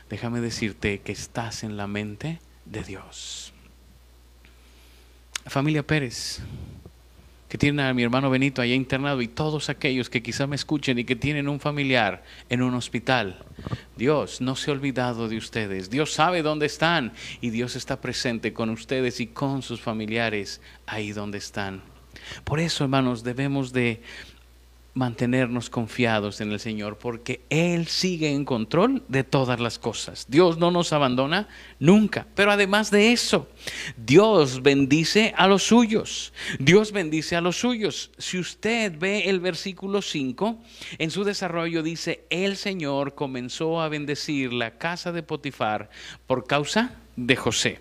Déjame 0.09 0.39
decirte 0.39 1.01
que 1.01 1.11
estás 1.11 1.63
en 1.63 1.75
la 1.75 1.87
mente 1.87 2.39
de 2.65 2.83
Dios. 2.83 3.53
Familia 5.47 5.85
Pérez, 5.85 6.41
que 7.47 7.57
tienen 7.57 7.85
a 7.85 7.93
mi 7.93 8.03
hermano 8.03 8.29
Benito 8.29 8.61
allá 8.61 8.73
internado 8.73 9.21
y 9.21 9.27
todos 9.27 9.69
aquellos 9.69 10.09
que 10.09 10.23
quizá 10.23 10.47
me 10.47 10.55
escuchen 10.55 10.97
y 10.97 11.03
que 11.03 11.15
tienen 11.15 11.47
un 11.47 11.59
familiar 11.59 12.23
en 12.49 12.61
un 12.61 12.73
hospital. 12.73 13.43
Dios 13.95 14.41
no 14.41 14.55
se 14.55 14.71
ha 14.71 14.73
olvidado 14.73 15.29
de 15.29 15.37
ustedes. 15.37 15.89
Dios 15.89 16.11
sabe 16.11 16.41
dónde 16.41 16.65
están 16.65 17.13
y 17.41 17.51
Dios 17.51 17.75
está 17.75 18.01
presente 18.01 18.53
con 18.53 18.69
ustedes 18.69 19.19
y 19.19 19.27
con 19.27 19.61
sus 19.61 19.79
familiares 19.81 20.61
ahí 20.87 21.11
donde 21.11 21.37
están. 21.37 21.81
Por 22.43 22.59
eso, 22.59 22.83
hermanos, 22.83 23.23
debemos 23.23 23.73
de 23.73 24.01
mantenernos 24.95 25.69
confiados 25.69 26.39
en 26.39 26.51
el 26.51 26.59
Señor, 26.59 26.97
porque 26.97 27.41
Él 27.49 27.87
sigue 27.87 28.31
en 28.31 28.45
control 28.45 29.03
de 29.09 29.25
todas 29.25 29.59
las 29.59 29.77
cosas. 29.77 30.25
Dios 30.29 30.57
no 30.57 30.71
nos 30.71 30.93
abandona 30.93 31.49
nunca. 31.79 32.25
Pero 32.33 32.51
además 32.51 32.91
de 32.91 33.11
eso, 33.11 33.47
Dios 33.97 34.63
bendice 34.63 35.33
a 35.37 35.47
los 35.47 35.63
suyos. 35.63 36.33
Dios 36.59 36.93
bendice 36.93 37.35
a 37.35 37.41
los 37.41 37.57
suyos. 37.57 38.11
Si 38.17 38.39
usted 38.39 38.97
ve 38.97 39.29
el 39.29 39.41
versículo 39.41 40.01
5, 40.01 40.57
en 40.97 41.11
su 41.11 41.25
desarrollo 41.25 41.83
dice, 41.83 42.23
el 42.29 42.55
Señor 42.55 43.15
comenzó 43.15 43.81
a 43.81 43.89
bendecir 43.89 44.53
la 44.53 44.77
casa 44.77 45.11
de 45.11 45.23
Potifar 45.23 45.89
por 46.25 46.47
causa 46.47 46.95
de 47.17 47.35
José. 47.35 47.79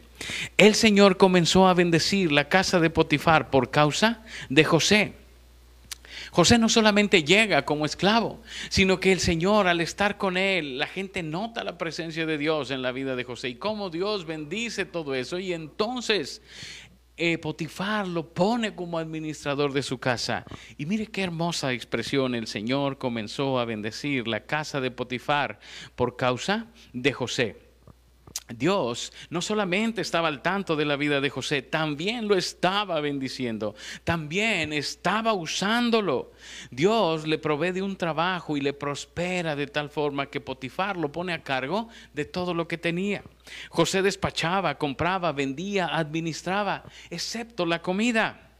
el 0.56 0.74
Señor 0.74 1.16
comenzó 1.16 1.68
a 1.68 1.74
bendecir 1.74 2.32
la 2.32 2.48
casa 2.48 2.80
de 2.80 2.90
Potifar 2.90 3.50
por 3.50 3.70
causa 3.70 4.22
de 4.48 4.64
José. 4.64 5.23
José 6.34 6.58
no 6.58 6.68
solamente 6.68 7.22
llega 7.22 7.64
como 7.64 7.86
esclavo, 7.86 8.42
sino 8.68 8.98
que 8.98 9.12
el 9.12 9.20
Señor 9.20 9.68
al 9.68 9.80
estar 9.80 10.18
con 10.18 10.36
él, 10.36 10.78
la 10.78 10.88
gente 10.88 11.22
nota 11.22 11.62
la 11.62 11.78
presencia 11.78 12.26
de 12.26 12.38
Dios 12.38 12.72
en 12.72 12.82
la 12.82 12.90
vida 12.90 13.14
de 13.14 13.22
José 13.22 13.50
y 13.50 13.54
cómo 13.54 13.88
Dios 13.88 14.26
bendice 14.26 14.84
todo 14.84 15.14
eso. 15.14 15.38
Y 15.38 15.52
entonces 15.52 16.42
eh, 17.16 17.38
Potifar 17.38 18.08
lo 18.08 18.34
pone 18.34 18.74
como 18.74 18.98
administrador 18.98 19.72
de 19.72 19.84
su 19.84 19.98
casa. 19.98 20.44
Y 20.76 20.86
mire 20.86 21.06
qué 21.06 21.22
hermosa 21.22 21.72
expresión, 21.72 22.34
el 22.34 22.48
Señor 22.48 22.98
comenzó 22.98 23.60
a 23.60 23.64
bendecir 23.64 24.26
la 24.26 24.44
casa 24.44 24.80
de 24.80 24.90
Potifar 24.90 25.60
por 25.94 26.16
causa 26.16 26.66
de 26.92 27.12
José. 27.12 27.63
Dios 28.48 29.10
no 29.30 29.40
solamente 29.40 30.02
estaba 30.02 30.28
al 30.28 30.42
tanto 30.42 30.76
de 30.76 30.84
la 30.84 30.96
vida 30.96 31.22
de 31.22 31.30
José, 31.30 31.62
también 31.62 32.28
lo 32.28 32.36
estaba 32.36 33.00
bendiciendo, 33.00 33.74
también 34.04 34.74
estaba 34.74 35.32
usándolo. 35.32 36.30
Dios 36.70 37.26
le 37.26 37.38
provee 37.38 37.72
de 37.72 37.80
un 37.80 37.96
trabajo 37.96 38.58
y 38.58 38.60
le 38.60 38.74
prospera 38.74 39.56
de 39.56 39.66
tal 39.66 39.88
forma 39.88 40.26
que 40.26 40.42
Potifar 40.42 40.98
lo 40.98 41.10
pone 41.10 41.32
a 41.32 41.42
cargo 41.42 41.88
de 42.12 42.26
todo 42.26 42.52
lo 42.52 42.68
que 42.68 42.76
tenía. 42.76 43.24
José 43.70 44.02
despachaba, 44.02 44.76
compraba, 44.76 45.32
vendía, 45.32 45.86
administraba, 45.96 46.84
excepto 47.08 47.64
la 47.64 47.80
comida. 47.80 48.50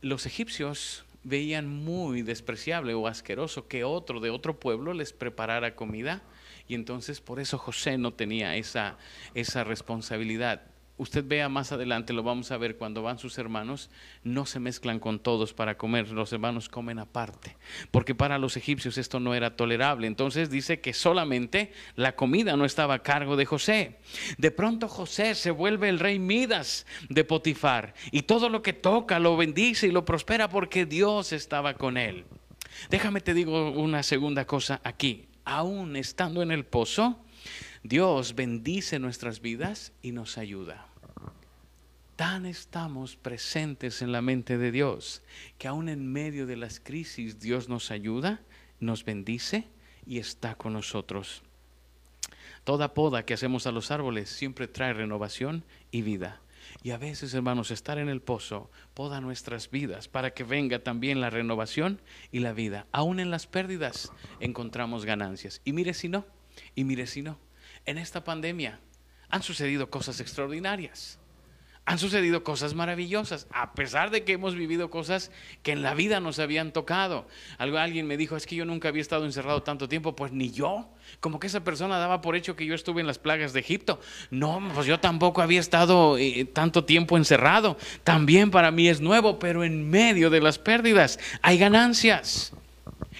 Los 0.00 0.26
egipcios 0.26 1.04
veían 1.22 1.68
muy 1.68 2.22
despreciable 2.22 2.94
o 2.94 3.06
asqueroso 3.06 3.68
que 3.68 3.84
otro 3.84 4.18
de 4.18 4.30
otro 4.30 4.58
pueblo 4.58 4.92
les 4.92 5.12
preparara 5.12 5.76
comida 5.76 6.20
y 6.70 6.74
entonces 6.74 7.20
por 7.20 7.40
eso 7.40 7.58
José 7.58 7.98
no 7.98 8.12
tenía 8.12 8.54
esa, 8.54 8.96
esa 9.34 9.64
responsabilidad. 9.64 10.62
Usted 10.98 11.24
vea 11.26 11.48
más 11.48 11.72
adelante, 11.72 12.12
lo 12.12 12.22
vamos 12.22 12.52
a 12.52 12.58
ver, 12.58 12.76
cuando 12.76 13.02
van 13.02 13.18
sus 13.18 13.38
hermanos, 13.38 13.90
no 14.22 14.46
se 14.46 14.60
mezclan 14.60 15.00
con 15.00 15.18
todos 15.18 15.52
para 15.52 15.76
comer, 15.76 16.10
los 16.10 16.32
hermanos 16.32 16.68
comen 16.68 17.00
aparte, 17.00 17.56
porque 17.90 18.14
para 18.14 18.38
los 18.38 18.56
egipcios 18.56 18.98
esto 18.98 19.18
no 19.18 19.34
era 19.34 19.56
tolerable. 19.56 20.06
Entonces 20.06 20.48
dice 20.48 20.80
que 20.80 20.92
solamente 20.92 21.72
la 21.96 22.14
comida 22.14 22.56
no 22.56 22.64
estaba 22.64 22.94
a 22.94 23.02
cargo 23.02 23.34
de 23.34 23.46
José. 23.46 23.98
De 24.38 24.52
pronto 24.52 24.86
José 24.86 25.34
se 25.34 25.50
vuelve 25.50 25.88
el 25.88 25.98
rey 25.98 26.20
Midas 26.20 26.86
de 27.08 27.24
Potifar 27.24 27.94
y 28.12 28.22
todo 28.22 28.48
lo 28.48 28.62
que 28.62 28.74
toca 28.74 29.18
lo 29.18 29.36
bendice 29.36 29.88
y 29.88 29.90
lo 29.90 30.04
prospera 30.04 30.48
porque 30.48 30.86
Dios 30.86 31.32
estaba 31.32 31.74
con 31.74 31.96
él. 31.96 32.26
Déjame 32.90 33.20
te 33.20 33.34
digo 33.34 33.72
una 33.72 34.04
segunda 34.04 34.46
cosa 34.46 34.80
aquí 34.84 35.29
aún 35.44 35.96
estando 35.96 36.42
en 36.42 36.50
el 36.50 36.64
pozo, 36.64 37.18
Dios 37.82 38.34
bendice 38.34 38.98
nuestras 38.98 39.40
vidas 39.40 39.92
y 40.02 40.12
nos 40.12 40.38
ayuda. 40.38 40.86
Tan 42.16 42.44
estamos 42.44 43.16
presentes 43.16 44.02
en 44.02 44.12
la 44.12 44.20
mente 44.20 44.58
de 44.58 44.70
Dios 44.70 45.22
que 45.56 45.68
aún 45.68 45.88
en 45.88 46.12
medio 46.12 46.46
de 46.46 46.56
las 46.56 46.78
crisis 46.78 47.40
Dios 47.40 47.68
nos 47.68 47.90
ayuda, 47.90 48.42
nos 48.78 49.04
bendice 49.04 49.66
y 50.06 50.18
está 50.18 50.54
con 50.54 50.74
nosotros. 50.74 51.42
Toda 52.64 52.92
poda 52.92 53.24
que 53.24 53.34
hacemos 53.34 53.66
a 53.66 53.72
los 53.72 53.90
árboles 53.90 54.28
siempre 54.28 54.68
trae 54.68 54.92
renovación 54.92 55.64
y 55.90 56.02
vida. 56.02 56.40
Y 56.82 56.92
a 56.92 56.98
veces, 56.98 57.34
hermanos, 57.34 57.70
estar 57.70 57.98
en 57.98 58.08
el 58.08 58.22
pozo 58.22 58.70
poda 58.94 59.20
nuestras 59.20 59.70
vidas 59.70 60.08
para 60.08 60.32
que 60.32 60.44
venga 60.44 60.82
también 60.82 61.20
la 61.20 61.30
renovación 61.30 62.00
y 62.32 62.40
la 62.40 62.52
vida. 62.52 62.86
Aún 62.90 63.20
en 63.20 63.30
las 63.30 63.46
pérdidas 63.46 64.12
encontramos 64.40 65.04
ganancias. 65.04 65.60
Y 65.64 65.72
mire 65.72 65.92
si 65.92 66.08
no, 66.08 66.26
y 66.74 66.84
mire 66.84 67.06
si 67.06 67.22
no. 67.22 67.38
En 67.84 67.98
esta 67.98 68.24
pandemia 68.24 68.80
han 69.28 69.42
sucedido 69.42 69.90
cosas 69.90 70.20
extraordinarias 70.20 71.19
han 71.90 71.98
sucedido 71.98 72.44
cosas 72.44 72.74
maravillosas, 72.74 73.48
a 73.50 73.72
pesar 73.72 74.12
de 74.12 74.22
que 74.22 74.34
hemos 74.34 74.54
vivido 74.54 74.90
cosas 74.90 75.32
que 75.64 75.72
en 75.72 75.82
la 75.82 75.92
vida 75.92 76.20
nos 76.20 76.38
habían 76.38 76.72
tocado. 76.72 77.26
Algo, 77.58 77.78
alguien 77.78 78.06
me 78.06 78.16
dijo, 78.16 78.36
es 78.36 78.46
que 78.46 78.54
yo 78.54 78.64
nunca 78.64 78.86
había 78.86 79.02
estado 79.02 79.24
encerrado 79.24 79.64
tanto 79.64 79.88
tiempo, 79.88 80.14
pues 80.14 80.30
ni 80.30 80.52
yo. 80.52 80.88
Como 81.18 81.40
que 81.40 81.48
esa 81.48 81.64
persona 81.64 81.98
daba 81.98 82.20
por 82.20 82.36
hecho 82.36 82.54
que 82.54 82.64
yo 82.64 82.76
estuve 82.76 83.00
en 83.00 83.08
las 83.08 83.18
plagas 83.18 83.52
de 83.52 83.58
Egipto. 83.58 83.98
No, 84.30 84.62
pues 84.72 84.86
yo 84.86 85.00
tampoco 85.00 85.42
había 85.42 85.58
estado 85.58 86.16
eh, 86.16 86.44
tanto 86.44 86.84
tiempo 86.84 87.16
encerrado. 87.16 87.76
También 88.04 88.52
para 88.52 88.70
mí 88.70 88.88
es 88.88 89.00
nuevo, 89.00 89.40
pero 89.40 89.64
en 89.64 89.90
medio 89.90 90.30
de 90.30 90.40
las 90.40 90.60
pérdidas 90.60 91.18
hay 91.42 91.58
ganancias. 91.58 92.52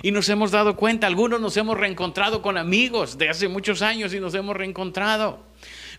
Y 0.00 0.12
nos 0.12 0.28
hemos 0.28 0.52
dado 0.52 0.76
cuenta, 0.76 1.08
algunos 1.08 1.40
nos 1.40 1.56
hemos 1.56 1.76
reencontrado 1.76 2.40
con 2.40 2.56
amigos 2.56 3.18
de 3.18 3.30
hace 3.30 3.48
muchos 3.48 3.82
años 3.82 4.14
y 4.14 4.20
nos 4.20 4.32
hemos 4.36 4.56
reencontrado. 4.56 5.49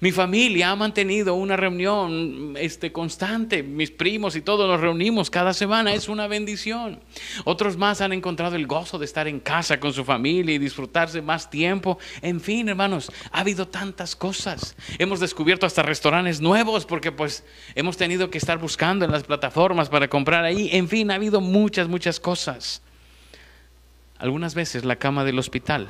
Mi 0.02 0.12
familia 0.12 0.72
ha 0.72 0.76
mantenido 0.76 1.36
una 1.36 1.56
reunión 1.56 2.56
este, 2.58 2.92
constante, 2.92 3.62
mis 3.62 3.92
primos 3.92 4.36
y 4.36 4.42
todos 4.42 4.68
nos 4.68 4.82
reunimos 4.82 5.30
cada 5.30 5.54
semana, 5.54 5.94
es 5.94 6.10
una 6.10 6.26
bendición. 6.26 7.00
Otros 7.46 7.78
más 7.78 8.02
han 8.02 8.12
encontrado 8.12 8.56
el 8.56 8.66
gozo 8.66 8.98
de 8.98 9.06
estar 9.06 9.28
en 9.28 9.40
casa 9.40 9.80
con 9.80 9.94
su 9.94 10.04
familia 10.04 10.56
y 10.56 10.58
disfrutarse 10.58 11.22
más 11.22 11.52
tiempo. 11.52 12.00
En 12.24 12.42
fin, 12.42 12.68
hermanos, 12.68 13.12
ha 13.32 13.42
habido 13.42 13.68
tantas 13.68 14.16
cosas. 14.16 14.76
Hemos 14.98 15.20
descubierto 15.20 15.68
hasta 15.68 15.84
restaurantes 15.84 16.42
nuevos 16.42 16.88
porque 16.88 17.12
pues 17.12 17.44
hemos 17.76 17.96
tenido 17.96 18.32
que 18.32 18.40
estar 18.40 18.58
buscando 18.58 19.06
en 19.06 19.12
las 19.12 19.22
plataformas 19.22 19.90
para 19.90 20.08
comprar 20.08 20.44
ahí. 20.44 20.70
En 20.72 20.90
fin, 20.90 21.12
ha 21.12 21.16
habido 21.16 21.42
muchas, 21.42 21.88
muchas 21.88 22.20
cosas. 22.20 22.82
Algunas 24.18 24.56
veces 24.56 24.84
la 24.84 24.96
cama 24.96 25.24
del 25.24 25.38
hospital 25.38 25.90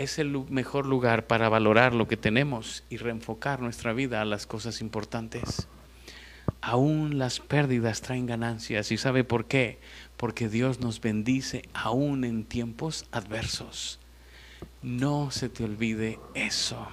es 0.00 0.18
el 0.18 0.30
mejor 0.48 0.86
lugar 0.86 1.26
para 1.26 1.50
valorar 1.50 1.94
lo 1.94 2.08
que 2.08 2.16
tenemos 2.16 2.84
y 2.88 2.96
reenfocar 2.96 3.60
nuestra 3.60 3.92
vida 3.92 4.22
a 4.22 4.24
las 4.24 4.46
cosas 4.46 4.80
importantes. 4.80 5.68
Aún 6.62 7.18
las 7.18 7.38
pérdidas 7.38 8.00
traen 8.00 8.24
ganancias. 8.24 8.90
¿Y 8.92 8.96
sabe 8.96 9.24
por 9.24 9.44
qué? 9.44 9.78
Porque 10.16 10.48
Dios 10.48 10.80
nos 10.80 11.02
bendice 11.02 11.68
aún 11.74 12.24
en 12.24 12.44
tiempos 12.44 13.04
adversos. 13.12 14.00
No 14.80 15.30
se 15.30 15.50
te 15.50 15.64
olvide 15.64 16.18
eso. 16.32 16.88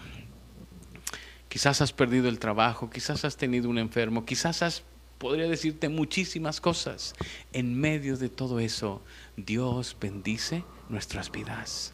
Quizás 1.48 1.80
has 1.80 1.94
perdido 1.94 2.28
el 2.28 2.40
trabajo, 2.40 2.90
quizás 2.90 3.24
has 3.24 3.38
tenido 3.38 3.70
un 3.70 3.78
enfermo, 3.78 4.26
quizás 4.26 4.62
has, 4.64 4.84
podría 5.18 5.48
decirte 5.48 5.88
muchísimas 5.88 6.60
cosas. 6.60 7.16
En 7.54 7.74
medio 7.80 8.18
de 8.18 8.28
todo 8.28 8.60
eso, 8.60 9.02
Dios 9.38 9.96
bendice 9.98 10.66
nuestras 10.90 11.32
vidas. 11.32 11.94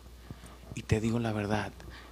Y 0.76 0.84
te 0.84 1.00
digo 1.00 1.20
la 1.20 1.32
verdad, 1.32 1.72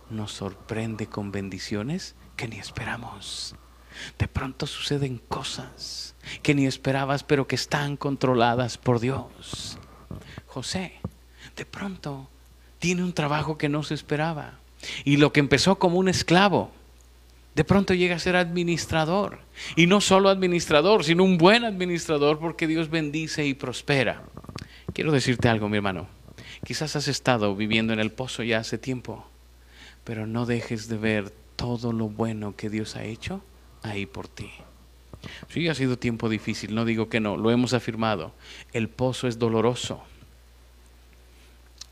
nos 0.10 0.32
sorprende 0.32 1.08
con 1.08 1.32
bendiciones 1.32 2.16
que 2.36 2.48
ni 2.48 2.58
esperamos. 2.58 3.56
De 4.18 4.28
pronto 4.28 4.68
suceden 4.68 5.18
cosas 5.18 6.16
que 6.44 6.56
ni 6.56 6.66
esperabas, 6.66 7.24
pero 7.24 7.48
que 7.48 7.56
están 7.56 7.98
controladas 7.98 8.78
por 8.78 9.00
Dios. 9.00 9.78
José, 10.48 10.94
de 11.56 11.66
pronto, 11.66 12.30
tiene 12.80 13.04
un 13.04 13.14
trabajo 13.14 13.58
que 13.58 13.70
no 13.70 13.84
se 13.84 13.94
esperaba. 13.94 14.60
Y 15.04 15.18
lo 15.18 15.32
que 15.32 15.40
empezó 15.40 15.78
como 15.78 15.98
un 15.98 16.08
esclavo, 16.08 16.72
de 17.56 17.64
pronto 17.64 17.94
llega 17.94 18.16
a 18.16 18.20
ser 18.20 18.36
administrador. 18.36 19.40
Y 19.76 19.88
no 19.88 20.02
solo 20.02 20.30
administrador, 20.30 21.04
sino 21.04 21.24
un 21.24 21.38
buen 21.38 21.66
administrador 21.66 22.40
porque 22.40 22.68
Dios 22.68 22.90
bendice 22.90 23.46
y 23.46 23.54
prospera. 23.54 24.24
Quiero 24.94 25.12
decirte 25.12 25.50
algo, 25.50 25.70
mi 25.70 25.78
hermano. 25.78 26.21
Quizás 26.64 26.96
has 26.96 27.08
estado 27.08 27.56
viviendo 27.56 27.94
en 27.94 28.00
el 28.00 28.12
pozo 28.12 28.44
ya 28.44 28.60
hace 28.60 28.78
tiempo, 28.78 29.26
pero 30.04 30.28
no 30.28 30.46
dejes 30.46 30.88
de 30.88 30.98
ver 30.98 31.34
todo 31.56 31.92
lo 31.92 32.08
bueno 32.10 32.56
que 32.56 32.70
Dios 32.70 32.96
ha 32.96 33.04
hecho 33.04 33.42
ahí 33.84 34.06
por 34.06 34.28
ti. 34.28 34.52
Sí, 35.50 35.68
ha 35.68 35.76
sido 35.76 35.98
tiempo 35.98 36.30
difícil, 36.30 36.74
no 36.74 36.86
digo 36.86 37.10
que 37.10 37.20
no, 37.20 37.38
lo 37.38 37.52
hemos 37.52 37.74
afirmado. 37.74 38.34
El 38.74 38.90
pozo 38.90 39.28
es 39.28 39.40
doloroso. 39.40 40.04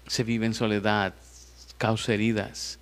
Se 0.07 0.23
vive 0.23 0.45
en 0.45 0.53
soledad, 0.53 1.13
causa 1.77 2.13
heridas, 2.13 2.79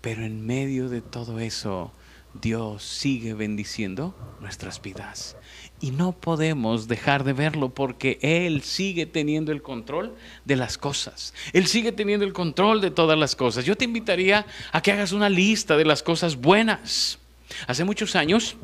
pero 0.00 0.24
en 0.24 0.46
medio 0.46 0.88
de 0.88 1.00
todo 1.00 1.40
eso, 1.40 1.92
Dios 2.40 2.84
sigue 2.84 3.34
bendiciendo 3.34 4.14
nuestras 4.40 4.80
vidas. 4.80 5.36
Y 5.80 5.92
no 5.92 6.12
podemos 6.12 6.88
dejar 6.88 7.24
de 7.24 7.32
verlo 7.32 7.70
porque 7.70 8.18
Él 8.20 8.62
sigue 8.62 9.06
teniendo 9.06 9.50
el 9.50 9.62
control 9.62 10.14
de 10.44 10.56
las 10.56 10.76
cosas. 10.76 11.32
Él 11.54 11.66
sigue 11.66 11.90
teniendo 11.90 12.26
el 12.26 12.34
control 12.34 12.82
de 12.82 12.90
todas 12.90 13.18
las 13.18 13.34
cosas. 13.34 13.64
Yo 13.64 13.76
te 13.76 13.86
invitaría 13.86 14.44
a 14.72 14.82
que 14.82 14.92
hagas 14.92 15.12
una 15.12 15.30
lista 15.30 15.78
de 15.78 15.86
las 15.86 16.02
cosas 16.02 16.36
buenas. 16.36 17.18
Hace 17.66 17.84
muchos 17.84 18.14
años, 18.14 18.56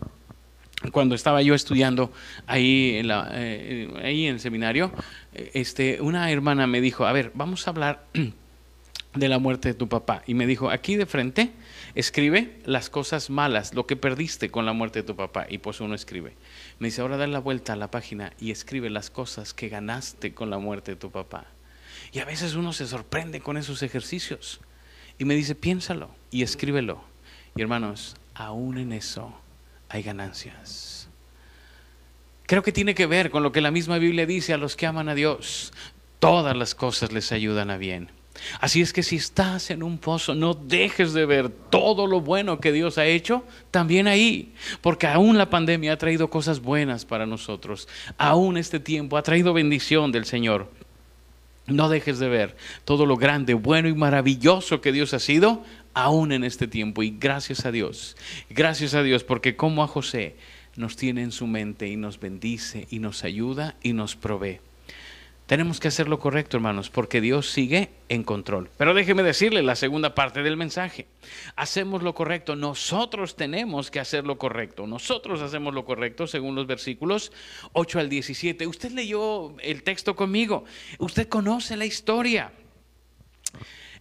cuando 0.93 1.15
estaba 1.15 1.41
yo 1.41 1.55
estudiando 1.55 2.13
ahí 2.47 2.97
en, 2.97 3.11
eh, 3.11 4.29
el 4.29 4.41
seminario, 4.41 4.93
este, 5.33 6.01
una 6.03 6.31
hermana 6.31 6.67
me 6.67 6.81
dijo, 6.81 7.07
a 7.07 7.13
ver, 7.13 7.33
vamos 7.35 7.67
a 7.67 7.71
hablar 7.71 8.05
de 9.15 9.29
la 9.29 9.39
muerte 9.39 9.69
de 9.69 9.75
tu 9.75 9.89
papá. 9.89 10.23
Y 10.27 10.35
me 10.35 10.47
dijo, 10.47 10.71
aquí 10.71 10.97
de 10.97 11.07
frente, 11.07 11.51
escribe 11.95 12.59
las 12.65 12.91
cosas 12.91 13.31
malas, 13.31 13.75
lo 13.75 13.87
que 13.87 13.97
perdiste 13.97 14.51
con 14.51 14.67
la 14.67 14.73
muerte 14.73 15.01
de 15.01 15.03
tu 15.05 15.17
papá. 15.17 15.47
Y 15.49 15.59
pues 15.59 15.81
uno 15.81 15.95
escribe. 15.95 16.35
Me 16.79 16.89
dice, 16.89 17.01
ahora 17.01 17.17
da 17.17 17.27
la 17.27 17.39
vuelta 17.39 17.73
a 17.73 17.77
la 17.77 17.91
página 17.91 18.33
y 18.39 18.51
escribe 18.51 18.91
las 18.91 19.11
cosas 19.11 19.55
que 19.55 19.69
ganaste 19.69 20.35
con 20.35 20.51
la 20.51 20.59
muerte 20.59 20.93
de 20.93 20.97
tu 20.97 21.11
papá. 21.11 21.47
Y 22.13 22.19
a 22.19 22.25
veces 22.25 22.55
uno 22.55 22.73
se 22.73 22.87
sorprende 22.87 23.41
con 23.41 23.57
esos 23.57 23.83
ejercicios. 23.83 24.61
Y 25.19 25.25
me 25.25 25.35
dice, 25.35 25.55
piénsalo 25.55 26.11
y 26.31 26.43
escríbelo. 26.43 27.03
Y 27.57 27.63
hermanos, 27.63 28.17
aún 28.35 28.77
en 28.77 28.93
eso 28.93 29.33
hay 29.89 30.03
ganancias. 30.03 31.09
Creo 32.45 32.63
que 32.63 32.73
tiene 32.73 32.95
que 32.95 33.07
ver 33.07 33.31
con 33.31 33.43
lo 33.43 33.53
que 33.53 33.61
la 33.61 33.71
misma 33.71 33.99
Biblia 33.99 34.27
dice 34.27 34.53
a 34.53 34.59
los 34.59 34.77
que 34.77 34.87
aman 34.87 35.09
a 35.09 35.15
Dios. 35.15 35.73
Todas 36.19 36.57
las 36.57 36.75
cosas 36.75 37.13
les 37.13 37.33
ayudan 37.33 37.71
a 37.71 37.79
bien. 37.79 38.11
Así 38.61 38.81
es 38.81 38.93
que 38.93 39.03
si 39.03 39.17
estás 39.17 39.71
en 39.71 39.83
un 39.83 39.99
pozo, 39.99 40.35
no 40.35 40.55
dejes 40.55 41.13
de 41.13 41.27
ver 41.27 41.49
todo 41.49 42.07
lo 42.07 42.21
bueno 42.21 42.61
que 42.61 42.73
Dios 42.73 42.99
ha 42.99 43.07
hecho 43.07 43.45
también 43.71 44.07
ahí, 44.07 44.53
porque 44.81 45.07
aún 45.07 45.39
la 45.39 45.51
pandemia 45.51 45.93
ha 45.93 45.99
traído 45.99 46.31
cosas 46.31 46.61
buenas 46.61 47.05
para 47.05 47.27
nosotros, 47.27 47.89
aún 48.19 48.57
este 48.57 48.81
tiempo 48.81 49.17
ha 49.17 49.23
traído 49.23 49.53
bendición 49.53 50.13
del 50.13 50.25
Señor. 50.25 50.71
No 51.67 51.89
dejes 51.89 52.21
de 52.21 52.29
ver 52.29 52.57
todo 52.85 53.07
lo 53.07 53.17
grande, 53.17 53.55
bueno 53.55 53.89
y 53.89 53.95
maravilloso 53.95 54.81
que 54.81 54.93
Dios 54.93 55.15
ha 55.15 55.19
sido, 55.19 55.65
aún 55.95 56.31
en 56.31 56.45
este 56.45 56.69
tiempo. 56.69 57.03
Y 57.03 57.17
gracias 57.19 57.67
a 57.67 57.73
Dios, 57.73 58.17
gracias 58.49 58.95
a 58.95 59.03
Dios, 59.03 59.25
porque 59.25 59.57
como 59.57 59.83
a 59.83 59.89
José 59.89 60.37
nos 60.77 60.97
tiene 60.97 61.23
en 61.23 61.33
su 61.33 61.47
mente 61.47 61.89
y 61.89 61.97
nos 61.97 62.21
bendice 62.21 62.87
y 62.91 63.01
nos 63.01 63.25
ayuda 63.25 63.75
y 63.83 63.95
nos 63.95 64.15
provee. 64.15 64.61
Tenemos 65.47 65.79
que 65.79 65.87
hacer 65.87 66.09
lo 66.09 66.19
correcto, 66.19 66.57
hermanos, 66.57 66.91
porque 66.91 67.21
Dios 67.21 67.49
sigue 67.49 67.91
en 68.09 68.25
control. 68.25 68.69
Pero 68.77 68.95
déjeme 68.95 69.23
decirle 69.23 69.63
la 69.63 69.77
segunda 69.77 70.13
parte 70.13 70.43
del 70.43 70.57
mensaje. 70.57 71.07
Hacemos 71.55 72.03
lo 72.03 72.15
correcto. 72.15 72.57
Nosotros 72.57 73.37
tenemos 73.37 73.93
que 73.93 74.01
hacer 74.01 74.27
lo 74.27 74.39
correcto. 74.39 74.89
Nosotros 74.89 75.41
hacemos 75.43 75.73
lo 75.73 75.85
correcto 75.85 76.27
según 76.27 76.57
los 76.57 76.67
versículos 76.67 77.31
8 77.75 78.01
al 78.01 78.09
17. 78.09 78.67
Usted 78.67 78.91
leyó 78.91 79.57
el 79.61 79.85
texto 79.85 80.17
conmigo. 80.17 80.65
Usted 80.99 81.29
conoce 81.29 81.77
la 81.77 81.87
historia 81.87 82.51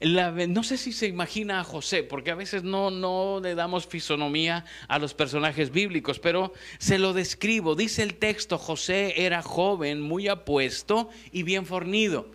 no 0.01 0.63
sé 0.63 0.77
si 0.77 0.91
se 0.91 1.07
imagina 1.07 1.59
a 1.59 1.63
José, 1.63 2.03
porque 2.03 2.31
a 2.31 2.35
veces 2.35 2.63
no, 2.63 2.91
no 2.91 3.39
le 3.41 3.55
damos 3.55 3.87
fisonomía 3.87 4.65
a 4.87 4.99
los 4.99 5.13
personajes 5.13 5.71
bíblicos, 5.71 6.19
pero 6.19 6.53
se 6.77 6.97
lo 6.97 7.13
describo. 7.13 7.75
Dice 7.75 8.03
el 8.03 8.15
texto, 8.15 8.57
José 8.57 9.25
era 9.25 9.41
joven, 9.41 10.01
muy 10.01 10.27
apuesto 10.27 11.09
y 11.31 11.43
bien 11.43 11.65
fornido. 11.65 12.31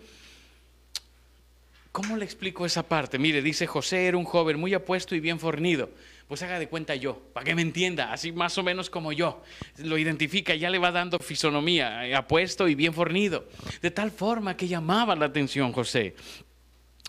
¿Cómo 1.92 2.16
le 2.16 2.24
explico 2.24 2.64
esa 2.64 2.84
parte? 2.84 3.18
Mire, 3.18 3.42
dice 3.42 3.66
José 3.66 4.06
era 4.06 4.16
un 4.16 4.24
joven 4.24 4.58
muy 4.58 4.74
apuesto 4.74 5.14
y 5.16 5.20
bien 5.20 5.40
fornido. 5.40 5.90
Pues 6.28 6.40
haga 6.42 6.60
de 6.60 6.68
cuenta 6.68 6.94
yo, 6.94 7.20
para 7.32 7.44
que 7.44 7.56
me 7.56 7.62
entienda, 7.62 8.12
así 8.12 8.30
más 8.30 8.56
o 8.56 8.62
menos 8.62 8.88
como 8.88 9.10
yo. 9.10 9.42
Lo 9.78 9.98
identifica, 9.98 10.54
ya 10.54 10.70
le 10.70 10.78
va 10.78 10.92
dando 10.92 11.18
fisonomía, 11.18 12.06
eh, 12.06 12.14
apuesto 12.14 12.68
y 12.68 12.76
bien 12.76 12.94
fornido. 12.94 13.48
De 13.82 13.90
tal 13.90 14.12
forma 14.12 14.56
que 14.56 14.68
llamaba 14.68 15.16
la 15.16 15.26
atención 15.26 15.72
José. 15.72 16.14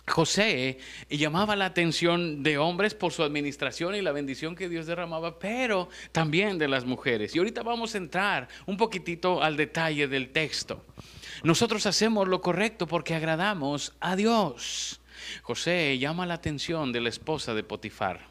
José 0.08 0.79
llamaba 1.10 1.55
la 1.55 1.65
atención 1.65 2.43
de 2.43 2.58
hombres 2.58 2.96
por 2.96 3.13
su 3.13 3.24
administración 3.24 3.96
y 3.96 4.01
la 4.01 4.12
bendición 4.12 4.55
que 4.55 4.70
Dios 4.70 4.88
derramaba, 4.88 5.39
pero 5.39 5.89
también 6.12 6.58
de 6.58 6.67
las 6.67 6.86
mujeres. 6.86 7.36
Y 7.36 7.39
ahorita 7.39 7.63
vamos 7.63 7.93
a 7.93 8.00
entrar 8.00 8.48
un 8.65 8.77
poquitito 8.77 9.41
al 9.41 9.58
detalle 9.58 10.08
del 10.08 10.31
texto. 10.31 10.84
Nosotros 11.43 11.86
hacemos 11.86 12.27
lo 12.27 12.41
correcto 12.41 12.88
porque 12.88 13.15
agradamos 13.15 13.93
a 14.00 14.15
Dios. 14.15 15.00
José 15.43 15.98
llama 15.98 16.25
la 16.25 16.36
atención 16.36 16.91
de 16.91 17.01
la 17.01 17.10
esposa 17.10 17.53
de 17.53 17.63
Potifar 17.63 18.27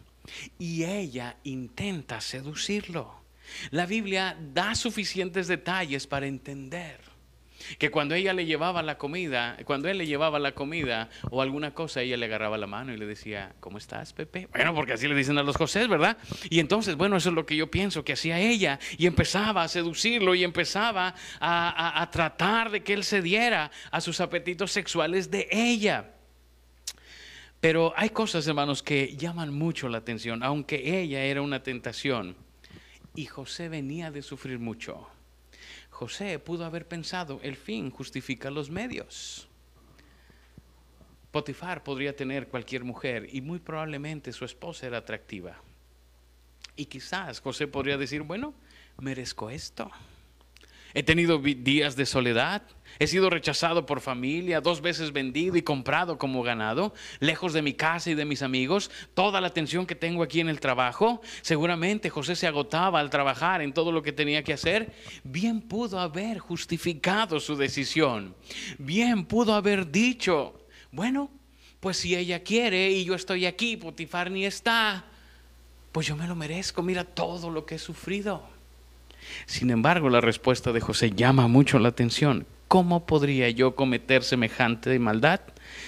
y 0.58 0.84
ella 0.84 1.36
intenta 1.44 2.20
seducirlo. 2.20 3.20
La 3.70 3.86
Biblia 3.86 4.36
da 4.54 4.74
suficientes 4.74 5.48
detalles 5.48 6.06
para 6.06 6.26
entender 6.26 7.09
que 7.78 7.90
cuando 7.90 8.14
ella 8.14 8.32
le 8.32 8.46
llevaba 8.46 8.82
la 8.82 8.98
comida, 8.98 9.56
cuando 9.64 9.88
él 9.88 9.98
le 9.98 10.06
llevaba 10.06 10.38
la 10.38 10.52
comida 10.52 11.08
o 11.30 11.42
alguna 11.42 11.72
cosa, 11.74 12.02
ella 12.02 12.16
le 12.16 12.26
agarraba 12.26 12.58
la 12.58 12.66
mano 12.66 12.92
y 12.92 12.96
le 12.96 13.06
decía, 13.06 13.54
¿cómo 13.60 13.78
estás, 13.78 14.12
Pepe? 14.12 14.48
Bueno, 14.52 14.74
porque 14.74 14.94
así 14.94 15.08
le 15.08 15.14
dicen 15.14 15.38
a 15.38 15.42
los 15.42 15.56
José, 15.56 15.86
¿verdad? 15.86 16.16
Y 16.48 16.60
entonces, 16.60 16.96
bueno, 16.96 17.16
eso 17.16 17.30
es 17.30 17.34
lo 17.34 17.46
que 17.46 17.56
yo 17.56 17.70
pienso 17.70 18.04
que 18.04 18.12
hacía 18.12 18.38
ella. 18.38 18.78
Y 18.98 19.06
empezaba 19.06 19.62
a 19.62 19.68
seducirlo 19.68 20.34
y 20.34 20.44
empezaba 20.44 21.14
a, 21.38 22.02
a 22.02 22.10
tratar 22.10 22.70
de 22.70 22.82
que 22.82 22.92
él 22.92 23.04
cediera 23.04 23.70
a 23.90 24.00
sus 24.00 24.20
apetitos 24.20 24.72
sexuales 24.72 25.30
de 25.30 25.48
ella. 25.50 26.14
Pero 27.60 27.92
hay 27.96 28.10
cosas, 28.10 28.46
hermanos, 28.46 28.82
que 28.82 29.16
llaman 29.16 29.52
mucho 29.52 29.88
la 29.88 29.98
atención, 29.98 30.42
aunque 30.42 31.00
ella 31.00 31.22
era 31.24 31.42
una 31.42 31.62
tentación. 31.62 32.36
Y 33.14 33.26
José 33.26 33.68
venía 33.68 34.10
de 34.10 34.22
sufrir 34.22 34.58
mucho. 34.58 35.06
José 36.00 36.38
pudo 36.38 36.64
haber 36.64 36.88
pensado, 36.88 37.40
el 37.42 37.56
fin 37.56 37.90
justifica 37.90 38.50
los 38.50 38.70
medios. 38.70 39.46
Potifar 41.30 41.82
podría 41.84 42.16
tener 42.16 42.48
cualquier 42.48 42.84
mujer 42.84 43.28
y 43.30 43.42
muy 43.42 43.58
probablemente 43.58 44.32
su 44.32 44.46
esposa 44.46 44.86
era 44.86 44.96
atractiva. 44.96 45.60
Y 46.74 46.86
quizás 46.86 47.42
José 47.42 47.66
podría 47.66 47.98
decir, 47.98 48.22
bueno, 48.22 48.54
merezco 48.96 49.50
esto. 49.50 49.90
He 50.94 51.02
tenido 51.02 51.38
días 51.38 51.94
de 51.96 52.06
soledad, 52.06 52.62
he 52.98 53.06
sido 53.06 53.30
rechazado 53.30 53.86
por 53.86 54.00
familia, 54.00 54.60
dos 54.60 54.80
veces 54.80 55.12
vendido 55.12 55.56
y 55.56 55.62
comprado 55.62 56.18
como 56.18 56.42
ganado, 56.42 56.92
lejos 57.20 57.52
de 57.52 57.62
mi 57.62 57.74
casa 57.74 58.10
y 58.10 58.14
de 58.14 58.24
mis 58.24 58.42
amigos, 58.42 58.90
toda 59.14 59.40
la 59.40 59.46
atención 59.48 59.86
que 59.86 59.94
tengo 59.94 60.22
aquí 60.22 60.40
en 60.40 60.48
el 60.48 60.60
trabajo. 60.60 61.20
Seguramente 61.42 62.10
José 62.10 62.34
se 62.34 62.46
agotaba 62.46 63.00
al 63.00 63.10
trabajar 63.10 63.62
en 63.62 63.72
todo 63.72 63.92
lo 63.92 64.02
que 64.02 64.12
tenía 64.12 64.42
que 64.42 64.52
hacer. 64.52 64.92
Bien 65.22 65.60
pudo 65.60 66.00
haber 66.00 66.38
justificado 66.38 67.38
su 67.38 67.56
decisión. 67.56 68.34
Bien 68.78 69.24
pudo 69.24 69.54
haber 69.54 69.90
dicho, 69.90 70.66
bueno, 70.90 71.30
pues 71.78 71.96
si 71.96 72.16
ella 72.16 72.42
quiere 72.42 72.90
y 72.90 73.04
yo 73.04 73.14
estoy 73.14 73.46
aquí, 73.46 73.76
Potifar 73.76 74.30
ni 74.30 74.44
está, 74.44 75.04
pues 75.92 76.06
yo 76.06 76.16
me 76.16 76.26
lo 76.26 76.34
merezco, 76.34 76.82
mira 76.82 77.04
todo 77.04 77.50
lo 77.50 77.64
que 77.64 77.76
he 77.76 77.78
sufrido. 77.78 78.59
Sin 79.46 79.70
embargo, 79.70 80.10
la 80.10 80.20
respuesta 80.20 80.72
de 80.72 80.80
José 80.80 81.10
llama 81.10 81.48
mucho 81.48 81.78
la 81.78 81.88
atención. 81.88 82.46
¿Cómo 82.68 83.06
podría 83.06 83.50
yo 83.50 83.74
cometer 83.74 84.22
semejante 84.22 84.98
maldad? 84.98 85.40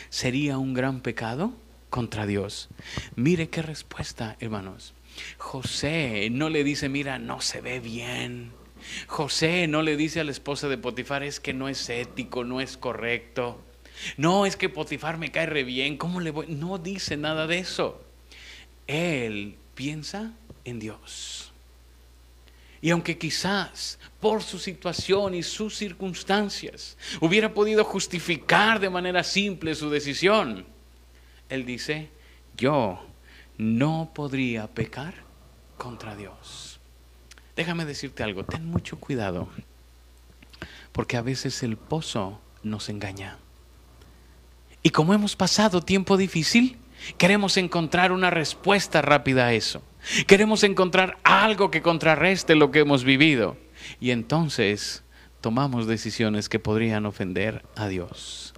¿Sería 0.09 0.59
un 0.59 0.75
gran 0.75 1.01
pecado 1.01 1.53
contra 1.91 2.27
Dios? 2.27 2.69
Mire 3.15 3.49
qué 3.49 3.63
respuesta, 3.63 4.37
hermanos. 4.41 4.95
José 5.39 6.29
no 6.31 6.49
le 6.49 6.65
dice, 6.65 6.89
mira, 6.89 7.19
no 7.19 7.41
se 7.41 7.61
ve 7.61 7.81
bien. 7.81 8.51
José 9.07 9.69
no 9.69 9.83
le 9.83 9.97
dice 9.97 10.21
a 10.21 10.25
la 10.25 10.33
esposa 10.33 10.69
de 10.69 10.79
Potifar, 10.79 11.23
es 11.23 11.41
que 11.41 11.55
no 11.55 11.69
es 11.69 11.89
ético, 11.89 12.45
no 12.45 12.61
es 12.61 12.77
correcto. 12.77 13.63
No, 14.17 14.47
es 14.47 14.57
que 14.57 14.69
Potifar 14.69 15.19
me 15.19 15.31
cae 15.31 15.47
re 15.47 15.65
bien, 15.65 15.97
¿cómo 15.97 16.21
le 16.21 16.31
voy? 16.31 16.47
No 16.49 16.79
dice 16.79 17.17
nada 17.17 17.47
de 17.47 17.59
eso. 17.59 18.03
Él 18.87 19.57
piensa 19.75 20.33
en 20.65 20.81
Dios. 20.81 21.52
Y 22.83 22.91
aunque 22.91 23.17
quizás 23.17 24.01
por 24.21 24.43
su 24.43 24.59
situación 24.59 25.35
y 25.35 25.45
sus 25.45 25.77
circunstancias 25.77 26.99
hubiera 27.21 27.55
podido 27.55 27.85
justificar 27.85 28.81
de 28.81 28.91
manera 28.91 29.23
simple 29.23 29.77
su 29.77 29.89
decisión, 29.89 30.67
él 31.49 31.65
dice, 31.65 32.11
yo 32.57 33.07
no 33.57 34.11
podría 34.13 34.67
pecar 34.67 35.15
contra 35.79 36.17
Dios. 36.17 36.81
Déjame 37.55 37.85
decirte 37.85 38.25
algo, 38.25 38.45
ten 38.45 38.67
mucho 38.67 38.99
cuidado, 38.99 39.49
porque 40.91 41.17
a 41.17 41.23
veces 41.23 41.63
el 41.63 41.77
pozo 41.77 42.41
nos 42.65 42.89
engaña. 42.89 43.39
Y 44.83 44.91
como 44.91 45.15
hemos 45.15 45.37
pasado 45.37 45.83
tiempo 45.83 46.17
difícil, 46.17 46.79
queremos 47.17 47.57
encontrar 47.59 48.11
una 48.11 48.31
respuesta 48.31 49.03
rápida 49.03 49.47
a 49.47 49.53
eso. 49.53 49.83
Queremos 50.27 50.65
encontrar 50.65 51.19
algo 51.23 51.71
que 51.71 51.83
contrarreste 51.83 52.55
lo 52.55 52.71
que 52.71 52.81
hemos 52.81 53.05
vivido. 53.05 53.57
Y 54.01 54.11
entonces 54.11 55.05
tomamos 55.41 55.87
decisiones 55.87 56.49
que 56.49 56.59
podrían 56.59 57.07
ofender 57.07 57.65
a 57.77 57.89
Dios. 57.89 58.55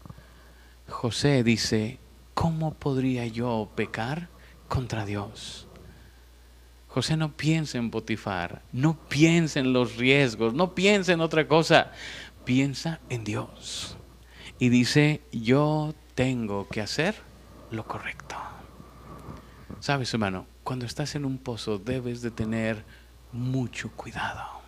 José 0.89 1.43
dice, 1.43 1.99
¿cómo 2.35 2.75
podría 2.75 3.27
yo 3.27 3.71
pecar 3.75 4.29
contra 4.69 5.05
Dios? 5.05 5.67
José 6.89 7.17
no 7.17 7.37
piensa 7.37 7.79
en 7.79 7.91
Potifar, 7.91 8.63
no 8.73 8.97
piensa 9.09 9.59
en 9.59 9.73
los 9.73 9.97
riesgos, 9.97 10.55
no 10.55 10.75
piensa 10.75 11.13
en 11.13 11.21
otra 11.21 11.49
cosa, 11.49 11.91
piensa 12.45 13.01
en 13.09 13.25
Dios. 13.25 13.97
Y 14.61 14.69
dice, 14.69 15.23
yo 15.33 15.95
tengo 16.15 16.69
que 16.69 16.81
hacer 16.81 17.17
lo 17.71 17.85
correcto. 17.85 18.37
¿Sabes, 19.85 20.15
hermano? 20.15 20.47
cuando 20.63 20.87
estás 20.87 21.15
en 21.15 21.27
un 21.27 21.37
pozo 21.37 21.77
debes 21.77 22.23
de 22.23 22.31
tener 22.31 22.83
mucho 23.33 23.91
cuidado. 23.91 24.63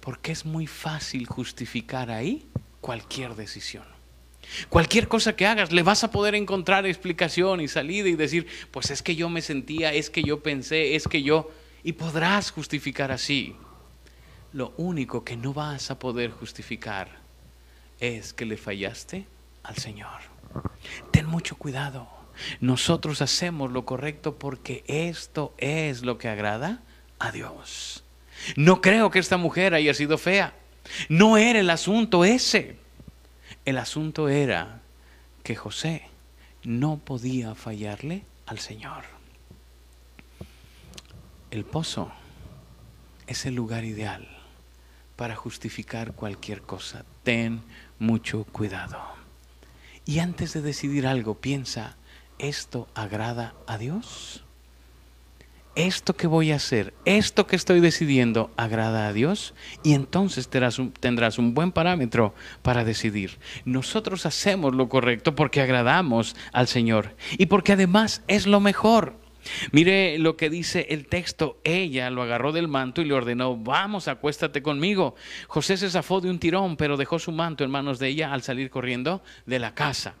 Porque 0.00 0.32
es 0.32 0.44
muy 0.44 0.66
fácil 0.66 1.24
justificar 1.28 2.10
ahí 2.10 2.48
cualquier 2.80 3.36
decisión. 3.36 3.84
Cualquier 4.70 5.06
cosa 5.06 5.36
que 5.36 5.46
hagas, 5.46 5.70
le 5.70 5.84
vas 5.84 6.02
a 6.02 6.10
poder 6.10 6.34
encontrar 6.34 6.84
explicación 6.84 7.60
y 7.60 7.68
salida 7.68 8.08
y 8.08 8.16
decir, 8.16 8.48
pues 8.72 8.90
es 8.90 9.04
que 9.04 9.14
yo 9.14 9.28
me 9.28 9.40
sentía, 9.40 9.92
es 9.92 10.10
que 10.10 10.24
yo 10.24 10.42
pensé, 10.42 10.96
es 10.96 11.06
que 11.06 11.22
yo... 11.22 11.52
Y 11.84 11.92
podrás 11.92 12.50
justificar 12.50 13.12
así. 13.12 13.54
Lo 14.52 14.74
único 14.78 15.22
que 15.22 15.36
no 15.36 15.54
vas 15.54 15.92
a 15.92 15.98
poder 16.00 16.32
justificar 16.32 17.08
es 18.00 18.32
que 18.32 18.46
le 18.46 18.56
fallaste 18.56 19.28
al 19.62 19.76
Señor. 19.76 20.22
Ten 21.12 21.26
mucho 21.26 21.54
cuidado 21.54 22.15
Nosotros 22.60 23.22
hacemos 23.22 23.72
lo 23.72 23.84
correcto 23.84 24.36
porque 24.38 24.84
esto 24.86 25.54
es 25.58 26.02
lo 26.02 26.18
que 26.18 26.28
agrada 26.28 26.80
a 27.18 27.32
Dios. 27.32 28.04
No 28.56 28.80
creo 28.80 29.10
que 29.10 29.18
esta 29.18 29.36
mujer 29.36 29.74
haya 29.74 29.94
sido 29.94 30.18
fea. 30.18 30.54
No 31.08 31.36
era 31.36 31.60
el 31.60 31.70
asunto 31.70 32.24
ese. 32.24 32.76
El 33.64 33.78
asunto 33.78 34.28
era 34.28 34.82
que 35.42 35.56
José 35.56 36.08
no 36.62 36.98
podía 36.98 37.54
fallarle 37.54 38.22
al 38.46 38.58
Señor. 38.58 39.04
El 41.50 41.64
pozo 41.64 42.12
es 43.26 43.46
el 43.46 43.54
lugar 43.54 43.84
ideal 43.84 44.28
para 45.16 45.34
justificar 45.34 46.12
cualquier 46.12 46.62
cosa. 46.62 47.04
Ten 47.22 47.62
mucho 47.98 48.44
cuidado. 48.44 49.00
Y 50.04 50.20
antes 50.20 50.52
de 50.52 50.62
decidir 50.62 51.06
algo, 51.06 51.34
piensa, 51.34 51.96
¿esto 52.38 52.88
agrada 52.94 53.54
a 53.66 53.78
Dios? 53.78 54.42
esto 55.76 56.16
que 56.16 56.26
voy 56.26 56.52
a 56.52 56.56
hacer, 56.56 56.94
esto 57.04 57.46
que 57.46 57.54
estoy 57.54 57.80
decidiendo, 57.80 58.50
agrada 58.56 59.06
a 59.06 59.12
Dios 59.12 59.54
y 59.82 59.92
entonces 59.92 60.48
tendrás 60.48 60.78
un, 60.78 61.44
un, 61.44 61.54
buen 61.54 61.70
parámetro 61.70 62.34
para 62.62 62.82
decidir. 62.82 63.38
Nosotros 63.66 64.24
hacemos 64.24 64.74
lo 64.74 64.88
correcto 64.88 65.34
porque 65.34 65.60
agradamos 65.60 66.34
al 66.52 66.66
Señor 66.66 67.14
y 67.36 67.46
porque 67.46 67.72
además 67.72 68.22
es 68.26 68.46
lo 68.46 68.58
mejor. 68.58 69.14
Mire 69.70 70.18
lo 70.18 70.36
que 70.36 70.50
dice 70.50 70.86
el 70.90 71.06
texto. 71.06 71.58
Ella 71.62 72.10
lo 72.10 72.22
agarró 72.22 72.52
del 72.52 72.68
manto 72.68 73.02
y 73.02 73.04
le 73.04 73.14
ordenó, 73.14 73.56
vamos, 73.56 74.08
acuéstate 74.08 74.62
conmigo. 74.62 75.14
José 75.46 75.76
se 75.76 75.90
zafó 75.90 76.20
de 76.20 76.30
un 76.30 76.38
tirón, 76.38 76.76
pero 76.76 76.96
dejó 76.96 77.18
su 77.18 77.32
manto 77.32 77.62
en 77.62 77.70
manos 77.70 77.98
de 77.98 78.08
ella 78.08 78.32
al 78.32 78.42
salir 78.42 78.70
corriendo 78.70 79.22
de 79.44 79.58
la 79.58 79.74
casa. 79.74 80.14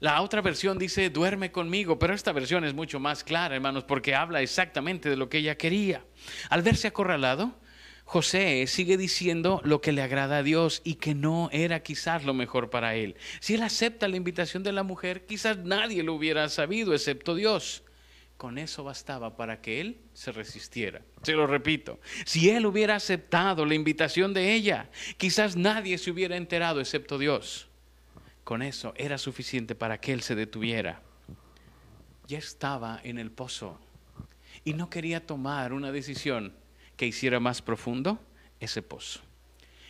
La 0.00 0.20
otra 0.20 0.42
versión 0.42 0.78
dice, 0.78 1.08
duerme 1.10 1.50
conmigo, 1.50 1.98
pero 1.98 2.14
esta 2.14 2.32
versión 2.32 2.64
es 2.64 2.74
mucho 2.74 3.00
más 3.00 3.24
clara, 3.24 3.54
hermanos, 3.54 3.84
porque 3.84 4.14
habla 4.14 4.42
exactamente 4.42 5.08
de 5.08 5.16
lo 5.16 5.28
que 5.28 5.38
ella 5.38 5.56
quería. 5.56 6.04
Al 6.50 6.62
verse 6.62 6.88
acorralado, 6.88 7.54
José 8.04 8.66
sigue 8.68 8.96
diciendo 8.96 9.60
lo 9.64 9.80
que 9.80 9.92
le 9.92 10.02
agrada 10.02 10.38
a 10.38 10.42
Dios 10.42 10.80
y 10.84 10.94
que 10.94 11.14
no 11.14 11.48
era 11.50 11.82
quizás 11.82 12.24
lo 12.24 12.34
mejor 12.34 12.70
para 12.70 12.94
él. 12.94 13.16
Si 13.40 13.54
él 13.54 13.62
acepta 13.62 14.06
la 14.06 14.16
invitación 14.16 14.62
de 14.62 14.72
la 14.72 14.84
mujer, 14.84 15.26
quizás 15.26 15.58
nadie 15.58 16.02
lo 16.02 16.14
hubiera 16.14 16.48
sabido 16.48 16.94
excepto 16.94 17.34
Dios. 17.34 17.82
Con 18.36 18.58
eso 18.58 18.84
bastaba 18.84 19.36
para 19.36 19.60
que 19.62 19.80
él 19.80 20.02
se 20.12 20.30
resistiera. 20.30 21.00
Se 21.22 21.32
lo 21.32 21.46
repito, 21.46 21.98
si 22.26 22.50
él 22.50 22.66
hubiera 22.66 22.94
aceptado 22.94 23.64
la 23.64 23.74
invitación 23.74 24.34
de 24.34 24.52
ella, 24.52 24.90
quizás 25.16 25.56
nadie 25.56 25.98
se 25.98 26.10
hubiera 26.10 26.36
enterado 26.36 26.80
excepto 26.80 27.18
Dios. 27.18 27.68
Con 28.46 28.62
eso 28.62 28.94
era 28.96 29.18
suficiente 29.18 29.74
para 29.74 29.98
que 29.98 30.12
él 30.12 30.22
se 30.22 30.36
detuviera. 30.36 31.02
Ya 32.28 32.38
estaba 32.38 33.00
en 33.02 33.18
el 33.18 33.32
pozo 33.32 33.76
y 34.62 34.74
no 34.74 34.88
quería 34.88 35.26
tomar 35.26 35.72
una 35.72 35.90
decisión 35.90 36.54
que 36.96 37.08
hiciera 37.08 37.40
más 37.40 37.60
profundo 37.60 38.20
ese 38.60 38.82
pozo. 38.82 39.18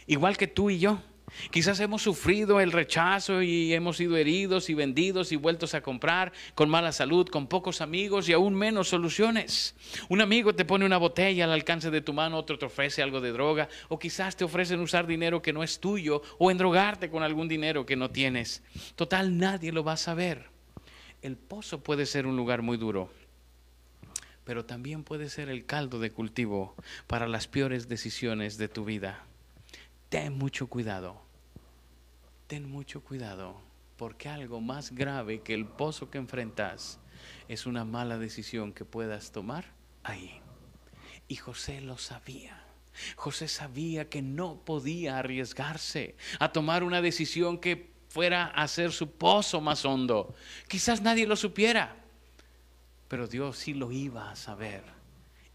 Igual 0.07 0.39
que 0.39 0.47
tú 0.47 0.71
y 0.71 0.79
yo. 0.79 1.03
Quizás 1.51 1.81
hemos 1.81 2.03
sufrido 2.03 2.61
el 2.61 2.73
rechazo 2.73 3.43
y 3.43 3.75
hemos 3.75 3.97
sido 3.97 4.17
heridos 4.17 4.71
y 4.71 4.75
vendidos 4.75 5.33
y 5.33 5.37
vueltos 5.37 5.75
a 5.75 5.81
comprar 5.81 6.33
con 6.55 6.71
mala 6.71 6.93
salud, 6.93 7.29
con 7.29 7.47
pocos 7.47 7.81
amigos 7.81 8.29
y 8.29 8.33
aún 8.33 8.55
menos 8.55 8.89
soluciones. 8.89 9.75
Un 10.09 10.21
amigo 10.21 10.55
te 10.55 10.65
pone 10.65 10.87
una 10.87 10.99
botella 10.99 11.45
al 11.45 11.53
alcance 11.53 11.91
de 11.91 12.01
tu 12.01 12.13
mano, 12.13 12.39
otro 12.39 12.59
te 12.59 12.67
ofrece 12.67 13.03
algo 13.03 13.21
de 13.21 13.33
droga 13.33 13.69
o 13.89 13.99
quizás 13.99 14.37
te 14.37 14.45
ofrecen 14.45 14.81
usar 14.81 15.07
dinero 15.07 15.43
que 15.43 15.53
no 15.53 15.63
es 15.63 15.81
tuyo 15.81 16.23
o 16.39 16.51
endrogarte 16.51 17.11
con 17.11 17.23
algún 17.23 17.49
dinero 17.49 17.85
que 17.87 17.97
no 17.97 18.11
tienes. 18.11 18.63
Total, 18.95 19.37
nadie 19.37 19.73
lo 19.73 19.85
va 19.85 19.93
a 19.93 19.99
saber. 19.99 20.47
El 21.23 21.37
pozo 21.37 21.83
puede 21.83 22.07
ser 22.07 22.27
un 22.27 22.37
lugar 22.37 22.63
muy 22.63 22.77
duro, 22.77 23.11
pero 24.45 24.65
también 24.65 25.03
puede 25.03 25.29
ser 25.29 25.49
el 25.49 25.67
caldo 25.67 25.99
de 25.99 26.13
cultivo 26.13 26.77
para 27.09 27.27
las 27.27 27.49
peores 27.49 27.89
decisiones 27.89 28.59
de 28.59 28.69
tu 28.69 28.85
vida 28.85 29.25
ten 30.09 30.37
mucho 30.37 30.69
cuidado, 30.69 31.21
ten 32.47 32.71
mucho 32.71 33.03
cuidado, 33.03 33.61
porque 33.97 34.29
algo 34.29 34.61
más 34.61 34.93
grave 34.93 35.41
que 35.43 35.55
el 35.55 35.67
pozo 35.67 36.11
que 36.11 36.19
enfrentas 36.19 36.99
es 37.49 37.67
una 37.67 37.85
mala 37.85 38.19
decisión 38.19 38.73
que 38.73 38.85
puedas 38.85 39.33
tomar 39.33 39.65
ahí. 40.03 40.41
Y 41.29 41.37
José 41.37 41.81
lo 41.81 41.99
sabía. 41.99 42.63
José 43.17 43.49
sabía 43.49 44.09
que 44.09 44.23
no 44.23 44.65
podía 44.65 45.19
arriesgarse 45.19 46.17
a 46.39 46.53
tomar 46.53 46.83
una 46.83 47.03
decisión 47.03 47.59
que 47.59 47.93
fuera 48.09 48.47
a 48.47 48.63
hacer 48.63 48.93
su 48.93 49.11
pozo 49.11 49.61
más 49.61 49.85
hondo. 49.85 50.35
Quizás 50.69 51.03
nadie 51.03 51.27
lo 51.27 51.37
supiera, 51.37 51.97
pero 53.09 53.27
Dios 53.27 53.59
sí 53.59 53.75
lo 53.75 53.93
iba 53.93 54.31
a 54.31 54.37
saber. 54.37 54.83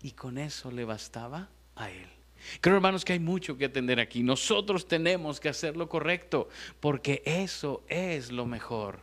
Y 0.03 0.11
con 0.11 0.37
eso 0.37 0.71
le 0.71 0.85
bastaba 0.85 1.49
a 1.75 1.89
él. 1.89 2.20
Creo, 2.59 2.75
hermanos, 2.75 3.05
que 3.05 3.13
hay 3.13 3.19
mucho 3.19 3.57
que 3.57 3.65
atender 3.65 3.99
aquí. 3.99 4.23
Nosotros 4.23 4.87
tenemos 4.87 5.39
que 5.39 5.49
hacer 5.49 5.77
lo 5.77 5.89
correcto, 5.89 6.49
porque 6.79 7.21
eso 7.25 7.83
es 7.87 8.31
lo 8.31 8.45
mejor. 8.45 8.99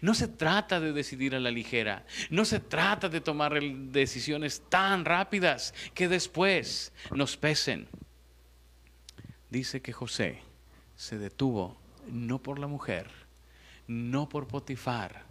No 0.00 0.14
se 0.14 0.28
trata 0.28 0.80
de 0.80 0.92
decidir 0.92 1.34
a 1.34 1.40
la 1.40 1.50
ligera, 1.50 2.04
no 2.30 2.44
se 2.44 2.60
trata 2.60 3.08
de 3.08 3.20
tomar 3.20 3.60
decisiones 3.60 4.62
tan 4.68 5.04
rápidas 5.04 5.74
que 5.94 6.08
después 6.08 6.92
nos 7.14 7.36
pesen. 7.36 7.88
Dice 9.50 9.80
que 9.80 9.92
José 9.92 10.40
se 10.96 11.18
detuvo 11.18 11.76
no 12.06 12.42
por 12.42 12.58
la 12.58 12.66
mujer, 12.66 13.10
no 13.86 14.28
por 14.28 14.46
Potifar, 14.46 15.24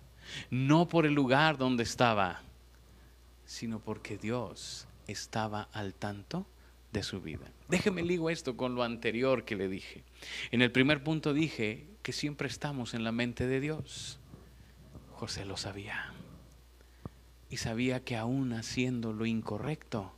no 0.50 0.88
por 0.88 1.06
el 1.06 1.14
lugar 1.14 1.58
donde 1.58 1.84
estaba, 1.84 2.42
sino 3.46 3.80
porque 3.80 4.18
Dios 4.18 4.88
estaba 5.08 5.70
al 5.74 5.94
tanto 5.94 6.46
de 6.92 7.04
su 7.04 7.22
vida. 7.22 7.52
Déjeme 7.68 8.04
ligo 8.04 8.30
esto 8.30 8.58
con 8.58 8.76
lo 8.76 8.84
anterior 8.84 9.46
que 9.46 9.56
le 9.56 9.68
dije. 9.68 10.04
En 10.52 10.62
el 10.62 10.72
primer 10.72 11.04
punto 11.04 11.34
dije 11.34 11.88
que 12.02 12.14
siempre 12.14 12.48
estamos 12.48 12.94
en 12.94 13.04
la 13.04 13.12
mente 13.12 13.48
de 13.48 13.60
Dios. 13.60 14.20
José 15.14 15.46
lo 15.46 15.58
sabía. 15.58 16.14
Y 17.50 17.58
sabía 17.58 18.04
que 18.04 18.18
aún 18.18 18.54
haciendo 18.54 19.14
lo 19.14 19.26
incorrecto, 19.26 20.14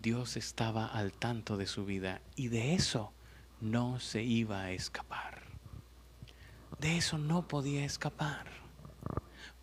Dios 0.00 0.36
estaba 0.36 0.86
al 0.86 1.12
tanto 1.12 1.56
de 1.56 1.66
su 1.66 1.84
vida 1.84 2.22
y 2.34 2.48
de 2.48 2.74
eso 2.74 3.12
no 3.60 4.00
se 4.00 4.22
iba 4.22 4.62
a 4.62 4.72
escapar. 4.72 5.42
De 6.80 6.96
eso 6.96 7.18
no 7.18 7.46
podía 7.46 7.84
escapar. 7.84 8.46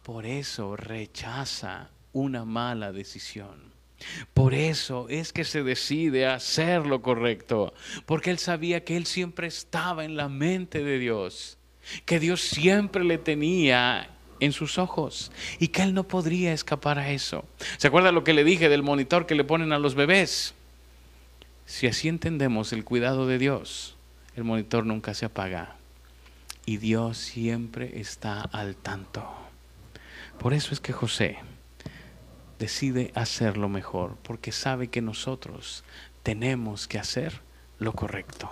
Por 0.04 0.26
eso 0.26 0.78
rechaza 0.78 1.90
una 2.14 2.46
mala 2.46 2.94
decisión. 2.94 3.69
Por 4.34 4.54
eso 4.54 5.08
es 5.10 5.34
que 5.34 5.44
se 5.44 5.64
decide 5.64 6.26
a 6.26 6.36
hacer 6.36 6.86
lo 6.86 7.02
correcto, 7.02 7.74
porque 8.06 8.32
él 8.32 8.40
sabía 8.40 8.84
que 8.84 8.98
él 8.98 9.06
siempre 9.06 9.48
estaba 9.48 10.06
en 10.06 10.16
la 10.16 10.30
mente 10.30 10.84
de 10.84 11.00
Dios, 11.00 11.58
que 12.06 12.20
Dios 12.20 12.42
siempre 12.42 13.04
le 13.04 13.18
tenía 13.18 14.10
en 14.40 14.54
sus 14.54 14.78
ojos 14.78 15.32
y 15.60 15.70
que 15.70 15.84
él 15.84 15.94
no 15.94 16.08
podría 16.08 16.54
escapar 16.54 16.98
a 16.98 17.12
eso. 17.12 17.46
¿Se 17.78 17.88
acuerda 17.88 18.12
lo 18.12 18.24
que 18.24 18.34
le 18.34 18.44
dije 18.44 18.70
del 18.70 18.84
monitor 18.84 19.26
que 19.26 19.36
le 19.36 19.44
ponen 19.44 19.74
a 19.74 19.80
los 19.80 19.96
bebés? 19.96 20.54
Si 21.66 21.88
así 21.88 22.08
entendemos 22.08 22.74
el 22.74 22.84
cuidado 22.84 23.28
de 23.28 23.38
Dios, 23.38 23.98
el 24.36 24.44
monitor 24.44 24.86
nunca 24.86 25.14
se 25.14 25.26
apaga 25.26 25.76
y 26.66 26.78
Dios 26.78 27.18
siempre 27.18 28.00
está 28.00 28.42
al 28.42 28.76
tanto. 28.76 29.28
Por 30.40 30.54
eso 30.54 30.74
es 30.74 30.80
que 30.80 30.94
José 30.94 31.40
decide 32.60 33.12
hacer 33.16 33.58
lo 33.58 33.70
mejor, 33.70 34.18
porque 34.22 34.52
sabe 34.52 34.90
que 34.90 35.02
nosotros 35.02 35.84
tenemos 36.22 36.88
que 36.88 37.00
hacer 37.00 37.42
lo 37.80 37.94
correcto. 37.94 38.52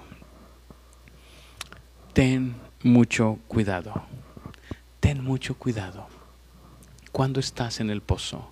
Ten 2.13 2.55
mucho 2.81 3.37
cuidado, 3.47 3.93
ten 4.99 5.23
mucho 5.23 5.55
cuidado. 5.55 6.07
Cuando 7.11 7.39
estás 7.39 7.79
en 7.79 7.89
el 7.89 8.01
pozo, 8.01 8.49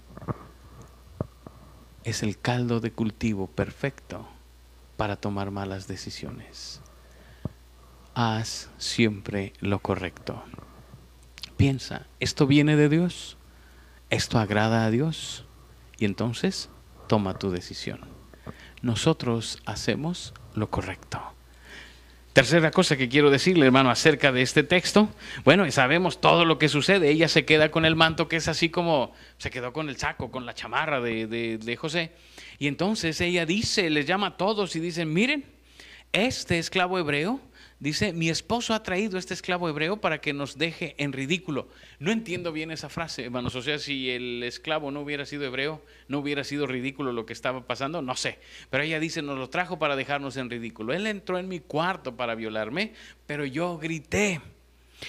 es 2.03 2.21
el 2.21 2.37
caldo 2.37 2.81
de 2.81 2.91
cultivo 2.91 3.47
perfecto 3.47 4.27
para 4.97 5.15
tomar 5.15 5.51
malas 5.51 5.87
decisiones. 5.87 6.81
Haz 8.13 8.69
siempre 8.77 9.53
lo 9.59 9.79
correcto. 9.79 10.43
Piensa, 11.57 12.05
¿esto 12.19 12.45
viene 12.45 12.75
de 12.75 12.89
Dios? 12.89 13.37
¿Esto 14.09 14.37
agrada 14.37 14.85
a 14.85 14.91
Dios? 14.91 15.44
Y 15.97 16.05
entonces 16.05 16.69
toma 17.07 17.37
tu 17.37 17.51
decisión. 17.51 18.01
Nosotros 18.81 19.61
hacemos 19.65 20.33
lo 20.53 20.69
correcto. 20.69 21.21
Tercera 22.33 22.71
cosa 22.71 22.97
que 22.97 23.07
quiero 23.07 23.29
decirle, 23.29 23.65
hermano, 23.65 23.89
acerca 23.89 24.33
de 24.33 24.41
este 24.41 24.63
texto. 24.63 25.07
Bueno, 25.45 25.69
sabemos 25.71 26.19
todo 26.19 26.43
lo 26.43 26.59
que 26.59 26.67
sucede. 26.67 27.09
Ella 27.09 27.29
se 27.29 27.45
queda 27.45 27.71
con 27.71 27.85
el 27.85 27.95
manto 27.95 28.27
que 28.27 28.35
es 28.35 28.49
así 28.49 28.69
como 28.69 29.13
se 29.37 29.49
quedó 29.49 29.71
con 29.71 29.87
el 29.87 29.95
saco, 29.95 30.31
con 30.31 30.45
la 30.45 30.53
chamarra 30.53 30.99
de, 30.99 31.27
de 31.27 31.75
José. 31.77 32.11
Y 32.59 32.67
entonces 32.67 33.21
ella 33.21 33.45
dice, 33.45 33.89
les 33.89 34.05
llama 34.05 34.27
a 34.27 34.37
todos 34.37 34.75
y 34.75 34.81
dice, 34.81 35.05
miren, 35.05 35.45
este 36.11 36.59
esclavo 36.59 36.99
hebreo 36.99 37.39
Dice, 37.79 38.13
mi 38.13 38.29
esposo 38.29 38.73
ha 38.73 38.83
traído 38.83 39.17
este 39.17 39.33
esclavo 39.33 39.67
hebreo 39.67 39.97
para 39.97 40.21
que 40.21 40.31
nos 40.31 40.57
deje 40.57 40.95
en 40.97 41.11
ridículo. 41.11 41.67
No 41.99 42.11
entiendo 42.11 42.53
bien 42.53 42.71
esa 42.71 42.87
frase, 42.87 43.25
hermanos. 43.25 43.53
O 43.55 43.61
sea, 43.61 43.79
si 43.79 44.09
el 44.09 44.43
esclavo 44.43 44.91
no 44.91 45.01
hubiera 45.01 45.25
sido 45.25 45.43
hebreo, 45.43 45.83
no 46.07 46.19
hubiera 46.19 46.45
sido 46.45 46.67
ridículo 46.67 47.11
lo 47.11 47.25
que 47.25 47.33
estaba 47.33 47.67
pasando, 47.67 48.01
no 48.01 48.15
sé. 48.15 48.39
Pero 48.69 48.83
ella 48.83 48.99
dice, 49.01 49.21
nos 49.21 49.37
lo 49.37 49.49
trajo 49.49 49.77
para 49.77 49.97
dejarnos 49.97 50.37
en 50.37 50.49
ridículo. 50.49 50.93
Él 50.93 51.05
entró 51.05 51.37
en 51.37 51.49
mi 51.49 51.59
cuarto 51.59 52.15
para 52.15 52.33
violarme, 52.35 52.93
pero 53.27 53.45
yo 53.45 53.77
grité. 53.77 54.39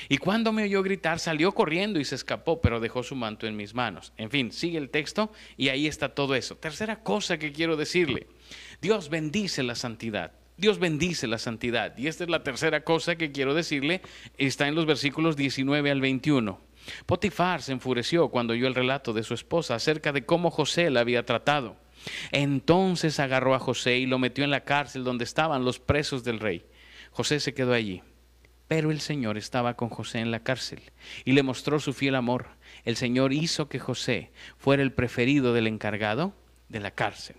Y 0.09 0.18
cuando 0.18 0.52
me 0.52 0.64
oyó 0.64 0.83
gritar, 0.83 1.20
salió 1.20 1.52
corriendo 1.52 2.00
y 2.00 2.05
se 2.05 2.16
escapó, 2.16 2.61
pero 2.61 2.81
dejó 2.81 3.05
su 3.05 3.14
manto 3.14 3.46
en 3.46 3.57
mis 3.57 3.74
manos. 3.74 4.12
En 4.16 4.31
fin, 4.31 4.50
sigue 4.50 4.79
el 4.79 4.90
texto 4.90 5.33
y 5.57 5.68
ahí 5.68 5.87
está 5.87 6.09
todo 6.09 6.35
eso. 6.35 6.57
Tercera 6.57 7.02
cosa 7.05 7.38
que 7.38 7.52
quiero 7.52 7.76
decirle, 7.76 8.26
Dios 8.83 9.09
bendice 9.09 9.62
la 9.62 9.76
santidad. 9.76 10.33
Dios 10.57 10.79
bendice 10.79 11.27
la 11.27 11.38
santidad. 11.38 11.97
Y 11.99 12.07
esta 12.07 12.25
es 12.25 12.31
la 12.31 12.42
tercera 12.42 12.83
cosa 12.83 13.16
que 13.16 13.33
quiero 13.33 13.55
decirle. 13.55 14.01
Está 14.38 14.69
en 14.69 14.75
los 14.75 14.87
versículos 14.87 15.37
19 15.37 15.90
al 15.90 16.01
21. 16.01 16.61
Potifar 17.05 17.62
se 17.62 17.73
enfureció 17.73 18.29
cuando 18.29 18.53
oyó 18.53 18.66
el 18.66 18.75
relato 18.75 19.12
de 19.12 19.23
su 19.23 19.35
esposa 19.35 19.75
acerca 19.75 20.12
de 20.12 20.25
cómo 20.25 20.51
José 20.51 20.90
la 20.90 21.01
había 21.01 21.27
tratado. 21.27 21.77
Entonces 22.33 23.21
agarró 23.21 23.55
a 23.55 23.59
José 23.59 23.99
y 23.99 24.07
lo 24.07 24.19
metió 24.19 24.45
en 24.45 24.51
la 24.51 24.64
cárcel 24.64 25.05
donde 25.05 25.25
estaban 25.25 25.64
los 25.64 25.79
presos 25.79 26.25
del 26.25 26.40
rey. 26.40 26.64
José 27.11 27.40
se 27.40 27.55
quedó 27.55 27.73
allí. 27.73 28.03
Pero 28.69 28.90
el 28.90 29.01
Señor 29.01 29.37
estaba 29.37 29.75
con 29.75 29.90
José 29.90 30.19
en 30.19 30.33
la 30.33 30.42
cárcel 30.42 30.81
y 31.25 31.33
le 31.33 31.45
mostró 31.45 31.79
su 31.79 31.92
fiel 31.92 32.16
amor. 32.16 32.49
El 32.85 32.97
Señor 32.97 33.33
hizo 33.33 33.69
que 33.69 33.79
José 33.79 34.33
fuera 34.59 34.83
el 34.83 34.92
preferido 34.92 35.53
del 35.53 35.69
encargado 35.69 36.35
de 36.69 36.81
la 36.81 36.90
cárcel. 36.90 37.37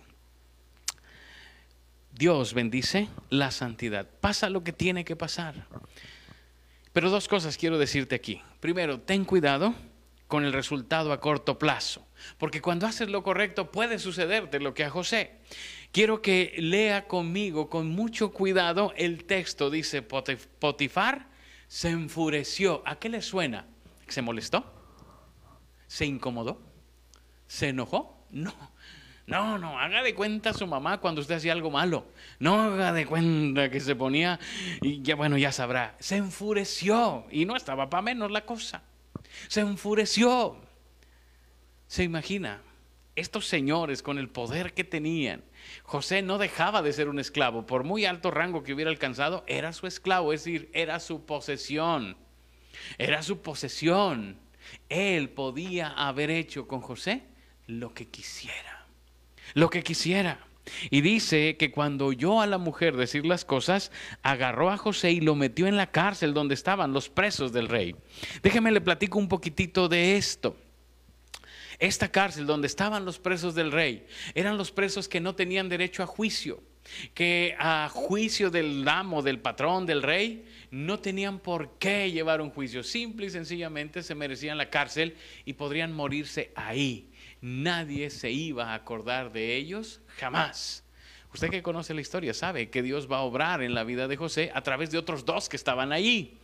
Dios 2.18 2.52
bendice 2.52 3.08
la 3.30 3.52
santidad. 3.52 4.08
Pasa 4.20 4.50
lo 4.50 4.64
que 4.64 4.72
tiene 4.72 5.04
que 5.04 5.14
pasar. 5.14 5.68
Pero 6.92 7.10
dos 7.10 7.28
cosas 7.28 7.56
quiero 7.56 7.78
decirte 7.78 8.16
aquí. 8.16 8.42
Primero, 8.58 9.00
ten 9.00 9.24
cuidado 9.24 9.72
con 10.26 10.44
el 10.44 10.52
resultado 10.52 11.12
a 11.12 11.20
corto 11.20 11.60
plazo, 11.60 12.04
porque 12.36 12.60
cuando 12.60 12.88
haces 12.88 13.08
lo 13.08 13.22
correcto 13.22 13.70
puede 13.70 14.00
sucederte 14.00 14.58
lo 14.58 14.74
que 14.74 14.82
a 14.82 14.90
José. 14.90 15.36
Quiero 15.92 16.20
que 16.20 16.56
lea 16.58 17.06
conmigo 17.06 17.70
con 17.70 17.88
mucho 17.88 18.32
cuidado 18.32 18.92
el 18.96 19.22
texto. 19.22 19.70
Dice, 19.70 20.02
Potifar 20.02 21.28
se 21.68 21.90
enfureció. 21.90 22.82
¿A 22.84 22.98
qué 22.98 23.10
le 23.10 23.22
suena? 23.22 23.66
¿Se 24.08 24.22
molestó? 24.22 24.64
¿Se 25.86 26.04
incomodó? 26.04 26.60
¿Se 27.46 27.68
enojó? 27.68 28.26
No. 28.30 28.52
No, 29.28 29.58
no, 29.58 29.78
haga 29.78 30.02
de 30.02 30.14
cuenta 30.14 30.54
su 30.54 30.66
mamá 30.66 31.02
cuando 31.02 31.20
usted 31.20 31.34
hacía 31.34 31.52
algo 31.52 31.70
malo. 31.70 32.06
No 32.38 32.62
haga 32.62 32.94
de 32.94 33.04
cuenta 33.04 33.70
que 33.70 33.78
se 33.78 33.94
ponía 33.94 34.40
y 34.80 35.02
ya 35.02 35.16
bueno, 35.16 35.36
ya 35.36 35.52
sabrá. 35.52 35.96
Se 35.98 36.16
enfureció 36.16 37.26
y 37.30 37.44
no 37.44 37.54
estaba 37.54 37.90
para 37.90 38.00
menos 38.00 38.30
la 38.30 38.46
cosa. 38.46 38.82
Se 39.48 39.60
enfureció. 39.60 40.56
Se 41.88 42.04
imagina, 42.04 42.62
estos 43.16 43.46
señores 43.46 44.02
con 44.02 44.16
el 44.16 44.30
poder 44.30 44.72
que 44.72 44.84
tenían, 44.84 45.44
José 45.82 46.22
no 46.22 46.38
dejaba 46.38 46.80
de 46.80 46.94
ser 46.94 47.10
un 47.10 47.18
esclavo, 47.18 47.66
por 47.66 47.84
muy 47.84 48.06
alto 48.06 48.30
rango 48.30 48.62
que 48.62 48.72
hubiera 48.72 48.90
alcanzado, 48.90 49.44
era 49.46 49.74
su 49.74 49.86
esclavo, 49.86 50.32
es 50.32 50.42
decir, 50.42 50.70
era 50.72 51.00
su 51.00 51.26
posesión. 51.26 52.16
Era 52.96 53.22
su 53.22 53.42
posesión. 53.42 54.38
Él 54.88 55.28
podía 55.28 55.88
haber 55.90 56.30
hecho 56.30 56.66
con 56.66 56.80
José 56.80 57.24
lo 57.66 57.92
que 57.92 58.08
quisiera 58.08 58.77
lo 59.54 59.70
que 59.70 59.82
quisiera. 59.82 60.48
Y 60.90 61.00
dice 61.00 61.56
que 61.56 61.70
cuando 61.70 62.06
oyó 62.06 62.40
a 62.40 62.46
la 62.46 62.58
mujer 62.58 62.96
decir 62.96 63.26
las 63.26 63.44
cosas, 63.44 63.90
agarró 64.22 64.70
a 64.70 64.76
José 64.76 65.12
y 65.12 65.20
lo 65.20 65.34
metió 65.34 65.66
en 65.66 65.76
la 65.76 65.90
cárcel 65.90 66.34
donde 66.34 66.54
estaban 66.54 66.92
los 66.92 67.08
presos 67.08 67.52
del 67.52 67.68
rey. 67.68 67.96
Déjeme 68.42 68.70
le 68.70 68.80
platico 68.80 69.18
un 69.18 69.28
poquitito 69.28 69.88
de 69.88 70.16
esto. 70.16 70.56
Esta 71.78 72.10
cárcel 72.10 72.46
donde 72.46 72.66
estaban 72.66 73.04
los 73.04 73.18
presos 73.18 73.54
del 73.54 73.70
rey 73.70 74.04
eran 74.34 74.58
los 74.58 74.72
presos 74.72 75.08
que 75.08 75.20
no 75.20 75.36
tenían 75.36 75.68
derecho 75.68 76.02
a 76.02 76.06
juicio, 76.06 76.60
que 77.14 77.54
a 77.58 77.88
juicio 77.88 78.50
del 78.50 78.86
amo, 78.88 79.22
del 79.22 79.38
patrón, 79.38 79.86
del 79.86 80.02
rey, 80.02 80.44
no 80.72 80.98
tenían 80.98 81.38
por 81.38 81.78
qué 81.78 82.10
llevar 82.10 82.40
un 82.40 82.50
juicio. 82.50 82.82
Simple 82.82 83.26
y 83.26 83.30
sencillamente 83.30 84.02
se 84.02 84.16
merecían 84.16 84.58
la 84.58 84.70
cárcel 84.70 85.16
y 85.44 85.52
podrían 85.52 85.92
morirse 85.92 86.50
ahí 86.56 87.07
nadie 87.40 88.10
se 88.10 88.30
iba 88.30 88.72
a 88.72 88.74
acordar 88.74 89.32
de 89.32 89.56
ellos 89.56 90.00
jamás. 90.16 90.84
Usted 91.32 91.50
que 91.50 91.62
conoce 91.62 91.94
la 91.94 92.00
historia 92.00 92.32
sabe 92.34 92.70
que 92.70 92.82
Dios 92.82 93.10
va 93.10 93.18
a 93.18 93.22
obrar 93.22 93.62
en 93.62 93.74
la 93.74 93.84
vida 93.84 94.08
de 94.08 94.16
José 94.16 94.50
a 94.54 94.62
través 94.62 94.90
de 94.90 94.98
otros 94.98 95.24
dos 95.24 95.48
que 95.48 95.56
estaban 95.56 95.92
allí. 95.92 96.38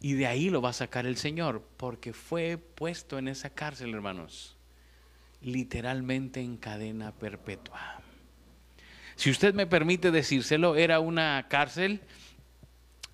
Y 0.00 0.14
de 0.14 0.26
ahí 0.26 0.50
lo 0.50 0.60
va 0.60 0.70
a 0.70 0.74
sacar 0.74 1.06
el 1.06 1.16
Señor, 1.16 1.62
porque 1.76 2.12
fue 2.12 2.58
puesto 2.58 3.18
en 3.18 3.28
esa 3.28 3.50
cárcel, 3.50 3.94
hermanos, 3.94 4.56
literalmente 5.40 6.40
en 6.40 6.56
cadena 6.58 7.12
perpetua. 7.12 8.00
Si 9.14 9.30
usted 9.30 9.54
me 9.54 9.66
permite 9.66 10.10
decírselo, 10.10 10.76
era 10.76 11.00
una 11.00 11.46
cárcel 11.48 12.02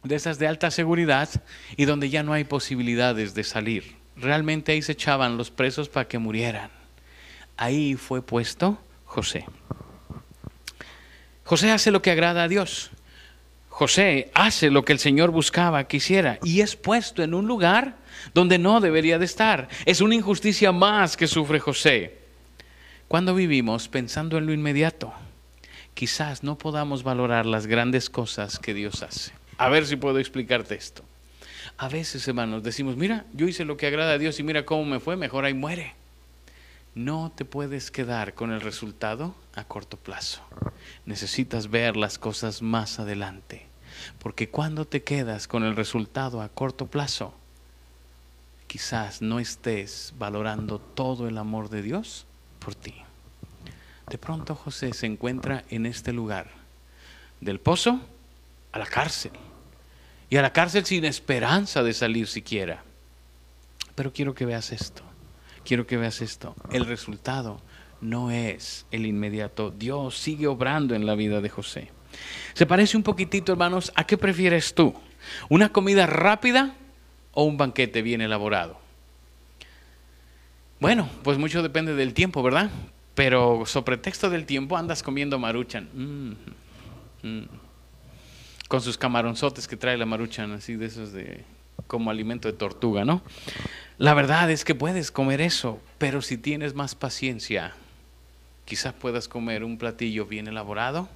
de 0.03 0.17
esas 0.17 0.39
de 0.41 0.49
alta 0.49 0.73
seguridad 0.73 1.29
y 1.77 1.85
donde 1.85 2.11
ya 2.11 2.25
no 2.25 2.33
hay 2.33 2.43
posibilidades 2.43 3.35
de 3.35 3.45
salir 3.45 4.02
realmente 4.23 4.73
ahí 4.73 4.83
se 4.83 4.93
echaban 4.93 5.37
los 5.37 5.51
presos 5.51 5.89
para 5.89 6.09
que 6.09 6.19
murieran. 6.19 6.71
Ahí 7.57 7.95
fue 7.95 8.23
puesto 8.23 8.79
José. 9.05 9.45
José 11.45 11.71
hace 11.71 11.91
lo 11.91 12.01
que 12.01 12.11
agrada 12.11 12.45
a 12.45 12.49
Dios. 12.49 12.91
José 13.69 14.31
hace 14.35 14.71
lo 14.71 14.85
que 14.85 14.93
el 14.93 14.99
Señor 14.99 15.31
buscaba 15.31 15.85
que 15.85 15.97
hiciera 15.97 16.39
y 16.43 16.61
es 16.61 16.77
puesto 16.77 17.23
en 17.23 17.35
un 17.35 17.47
lugar 17.47 17.97
donde 18.35 18.59
no 18.59 18.81
debería 18.81 19.19
de 19.19 19.25
estar. 19.25 19.69
Es 19.87 20.01
una 20.01 20.15
injusticia 20.15 20.73
más 20.73 21.17
que 21.17 21.27
sufre 21.27 21.59
José. 21.59 22.19
Cuando 23.09 23.35
vivimos 23.35 23.89
pensando 23.89 24.39
en 24.39 24.47
lo 24.47 24.53
inmediato, 24.53 25.13
quizás 25.95 26.43
no 26.43 26.57
podamos 26.57 27.03
valorar 27.03 27.45
las 27.45 27.67
grandes 27.67 28.09
cosas 28.09 28.59
que 28.59 28.73
Dios 28.73 29.03
hace. 29.03 29.33
A 29.59 29.69
ver 29.69 29.87
si 29.87 29.97
puedo 29.97 30.19
explicarte 30.19 30.75
esto. 30.75 31.05
A 31.83 31.89
veces, 31.89 32.29
hermanos, 32.29 32.63
decimos, 32.63 32.97
mira, 32.97 33.25
yo 33.33 33.49
hice 33.49 33.65
lo 33.65 33.77
que 33.77 33.89
agrada 33.89 34.13
a 34.13 34.19
Dios 34.19 34.39
y 34.39 34.45
mira 34.45 34.65
cómo 34.65 34.85
me 34.85 35.01
fue, 35.01 35.17
mejor 35.17 35.45
ahí 35.45 35.53
muere. 35.53 35.97
No 36.95 37.33
te 37.35 37.45
puedes 37.45 37.91
quedar 37.91 38.35
con 38.35 38.53
el 38.53 38.61
resultado 38.61 39.35
a 39.57 39.65
corto 39.65 39.97
plazo. 39.97 40.43
Necesitas 41.07 41.71
ver 41.71 41.97
las 41.97 42.21
cosas 42.21 42.63
más 42.63 43.01
adelante. 43.01 43.67
Porque 44.21 44.49
cuando 44.49 44.85
te 44.85 45.03
quedas 45.03 45.49
con 45.49 45.65
el 45.65 45.75
resultado 45.75 46.41
a 46.41 46.51
corto 46.51 46.87
plazo, 46.87 47.35
quizás 48.69 49.21
no 49.21 49.41
estés 49.41 50.15
valorando 50.17 50.79
todo 50.79 51.27
el 51.27 51.37
amor 51.37 51.69
de 51.69 51.83
Dios 51.83 52.27
por 52.61 52.77
ti. 52.77 52.95
De 54.09 54.19
pronto 54.19 54.55
José 54.55 54.93
se 54.93 55.07
encuentra 55.07 55.65
en 55.69 55.87
este 55.87 56.13
lugar, 56.13 56.47
del 57.41 57.59
pozo 57.59 58.01
a 58.71 58.79
la 58.79 58.87
cárcel 58.87 59.33
y 60.33 60.39
a 60.39 60.41
la 60.41 60.55
cárcel 60.55 60.87
sin 60.87 61.05
esperanza 61.05 61.83
de 61.83 61.93
salir 61.93 62.27
siquiera. 62.27 62.83
Pero 63.95 64.15
quiero 64.15 64.35
que 64.35 64.47
veas 64.47 64.73
esto, 64.73 65.03
quiero 65.63 65.87
que 65.87 65.99
veas 65.99 66.23
esto. 66.23 66.57
El 66.71 66.87
resultado 66.87 67.61
no 68.01 68.31
es 68.31 68.87
el 68.93 69.05
inmediato. 69.05 69.71
Dios 69.71 70.17
sigue 70.17 70.47
obrando 70.47 70.95
en 70.95 71.05
la 71.05 71.17
vida 71.17 71.43
de 71.43 71.51
José. 71.51 71.91
Se 72.55 72.65
parece 72.65 72.97
un 72.97 73.03
poquitito, 73.03 73.53
hermanos, 73.53 73.93
¿a 73.95 74.07
qué 74.07 74.17
prefieres 74.17 74.75
tú? 74.75 74.95
¿Una 75.51 75.69
comida 75.69 76.07
rápida 76.07 76.77
o 77.33 77.45
un 77.45 77.59
banquete 77.59 78.01
bien 78.01 78.23
elaborado? 78.23 78.79
Bueno, 80.81 81.11
pues 81.25 81.37
mucho 81.37 81.63
depende 81.63 81.95
del 81.95 82.15
tiempo, 82.15 82.43
¿verdad? 82.43 82.71
Pero 83.15 83.67
sobre 83.67 83.99
texto 83.99 84.31
del 84.31 84.47
tiempo 84.47 84.79
andas 84.79 85.03
comiendo 85.03 85.39
maruchan. 85.39 85.91
Mm, 85.93 87.29
mm 87.29 87.62
con 88.73 88.81
sus 88.81 88.97
camaronzotes 88.97 89.69
que 89.69 89.77
trae 89.77 89.99
la 89.99 90.07
maruchan, 90.07 90.51
así 90.53 90.77
de 90.77 90.87
esos 90.87 91.13
de 91.13 91.45
como 91.89 92.11
alimento 92.11 92.51
de 92.51 92.55
tortuga, 92.57 93.05
¿no? 93.05 93.21
La 93.99 94.15
verdad 94.15 94.51
es 94.51 94.65
que 94.65 94.75
puedes 94.75 95.11
comer 95.11 95.43
eso, 95.43 95.79
pero 95.99 96.23
si 96.23 96.39
tienes 96.39 96.73
más 96.73 96.95
paciencia, 96.95 97.75
quizás 98.65 98.95
puedas 98.95 99.29
comer 99.29 99.63
un 99.63 99.77
platillo 99.77 100.25
bien 100.25 100.49
elaborado. 100.49 101.11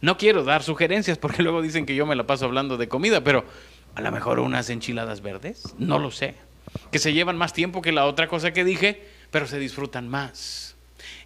No 0.00 0.18
quiero 0.18 0.42
dar 0.42 0.64
sugerencias 0.64 1.16
porque 1.16 1.42
luego 1.44 1.62
dicen 1.62 1.86
que 1.86 1.94
yo 1.94 2.06
me 2.06 2.16
la 2.16 2.26
paso 2.26 2.46
hablando 2.46 2.76
de 2.76 2.88
comida, 2.88 3.22
pero 3.22 3.44
a 3.94 4.00
lo 4.00 4.10
mejor 4.10 4.40
unas 4.40 4.68
enchiladas 4.68 5.20
verdes, 5.20 5.76
no 5.78 6.00
lo 6.00 6.10
sé, 6.10 6.34
que 6.90 6.98
se 6.98 7.12
llevan 7.12 7.38
más 7.38 7.52
tiempo 7.52 7.82
que 7.82 7.92
la 7.92 8.04
otra 8.04 8.26
cosa 8.26 8.52
que 8.52 8.64
dije, 8.64 9.00
pero 9.30 9.46
se 9.46 9.60
disfrutan 9.60 10.08
más. 10.08 10.69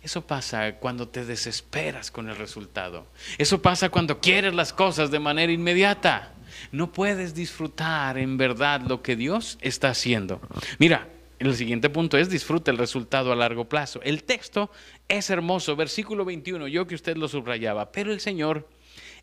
Eso 0.05 0.27
pasa 0.27 0.77
cuando 0.77 1.09
te 1.09 1.25
desesperas 1.25 2.11
con 2.11 2.29
el 2.29 2.37
resultado. 2.37 3.07
Eso 3.39 3.63
pasa 3.63 3.89
cuando 3.89 4.21
quieres 4.21 4.53
las 4.53 4.75
cosas 4.75 5.11
de 5.11 5.19
manera 5.19 5.51
inmediata. 5.51 6.35
No 6.73 6.93
puedes 6.93 7.35
disfrutar 7.35 8.19
en 8.19 8.37
verdad 8.37 8.83
lo 8.83 9.01
que 9.01 9.17
Dios 9.17 9.57
está 9.63 9.89
haciendo. 9.89 10.43
Mira, 10.79 11.09
el 11.39 11.57
siguiente 11.57 11.89
punto 11.89 12.19
es 12.19 12.29
disfruta 12.29 12.71
el 12.71 12.77
resultado 12.77 13.33
a 13.33 13.37
largo 13.37 13.67
plazo. 13.67 14.03
El 14.03 14.25
texto 14.25 14.71
es 15.09 15.31
hermoso, 15.31 15.75
versículo 15.75 16.27
21, 16.27 16.69
yo 16.69 16.87
que 16.87 16.97
usted 16.97 17.17
lo 17.17 17.27
subrayaba, 17.27 17.91
pero 17.91 18.13
el 18.13 18.21
Señor 18.21 18.69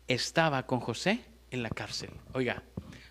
estaba 0.08 0.66
con 0.66 0.80
José 0.80 1.20
en 1.52 1.62
la 1.62 1.70
cárcel. 1.70 2.10
Oiga, 2.32 2.64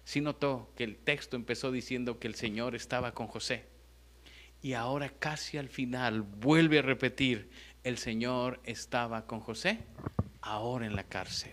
si 0.03 0.19
notó 0.19 0.73
que 0.75 0.83
el 0.83 0.97
texto 0.97 1.37
empezó 1.37 1.71
diciendo 1.71 2.19
que 2.19 2.27
el 2.27 2.35
Señor 2.35 2.75
estaba 2.75 3.13
con 3.13 3.27
José. 3.27 3.63
Y 4.61 4.73
ahora 4.73 5.09
casi 5.09 5.57
al 5.57 5.69
final 5.69 6.21
vuelve 6.21 6.79
a 6.79 6.83
repetir, 6.83 7.49
el 7.83 7.97
Señor 7.97 8.59
estaba 8.63 9.25
con 9.25 9.39
José, 9.39 9.79
ahora 10.41 10.85
en 10.85 10.95
la 10.95 11.03
cárcel. 11.03 11.51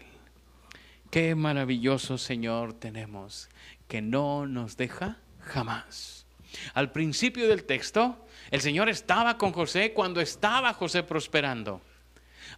Qué 1.10 1.34
maravilloso 1.34 2.18
Señor 2.18 2.74
tenemos, 2.74 3.48
que 3.88 4.02
no 4.02 4.46
nos 4.46 4.76
deja 4.76 5.18
jamás. 5.40 6.26
Al 6.74 6.92
principio 6.92 7.48
del 7.48 7.64
texto, 7.64 8.26
el 8.50 8.60
Señor 8.60 8.90
estaba 8.90 9.38
con 9.38 9.52
José 9.52 9.92
cuando 9.92 10.20
estaba 10.20 10.74
José 10.74 11.02
prosperando. 11.02 11.80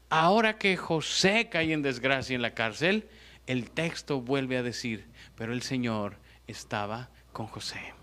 Ahora 0.09 0.59
que 0.59 0.77
José 0.77 1.49
cae 1.49 1.73
en 1.73 1.83
desgracia 1.83 2.35
en 2.35 2.43
la 2.43 2.55
cárcel, 2.55 3.09
el 3.47 3.71
texto 3.71 4.21
vuelve 4.21 4.57
a 4.57 4.63
decir, 4.63 5.07
pero 5.37 5.53
el 5.53 5.63
Señor 5.63 6.17
estaba 6.47 7.11
con 7.33 7.47
José. 7.47 8.00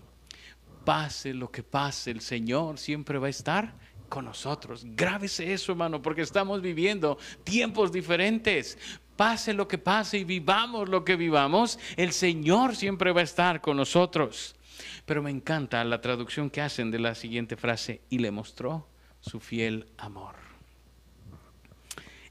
Pase 0.88 1.34
lo 1.34 1.50
que 1.50 1.62
pase, 1.62 2.10
el 2.10 2.22
Señor 2.22 2.78
siempre 2.78 3.18
va 3.18 3.26
a 3.26 3.28
estar 3.28 3.74
con 4.08 4.24
nosotros. 4.24 4.86
Grábese 4.86 5.52
eso, 5.52 5.72
hermano, 5.72 6.00
porque 6.00 6.22
estamos 6.22 6.62
viviendo 6.62 7.18
tiempos 7.44 7.92
diferentes. 7.92 8.78
Pase 9.14 9.52
lo 9.52 9.68
que 9.68 9.76
pase 9.76 10.16
y 10.16 10.24
vivamos 10.24 10.88
lo 10.88 11.04
que 11.04 11.16
vivamos, 11.16 11.78
el 11.98 12.12
Señor 12.12 12.74
siempre 12.74 13.12
va 13.12 13.20
a 13.20 13.24
estar 13.24 13.60
con 13.60 13.76
nosotros. 13.76 14.56
Pero 15.04 15.22
me 15.22 15.30
encanta 15.30 15.84
la 15.84 16.00
traducción 16.00 16.48
que 16.48 16.62
hacen 16.62 16.90
de 16.90 17.00
la 17.00 17.14
siguiente 17.14 17.58
frase, 17.58 18.00
y 18.08 18.20
le 18.20 18.30
mostró 18.30 18.88
su 19.20 19.40
fiel 19.40 19.88
amor. 19.98 20.36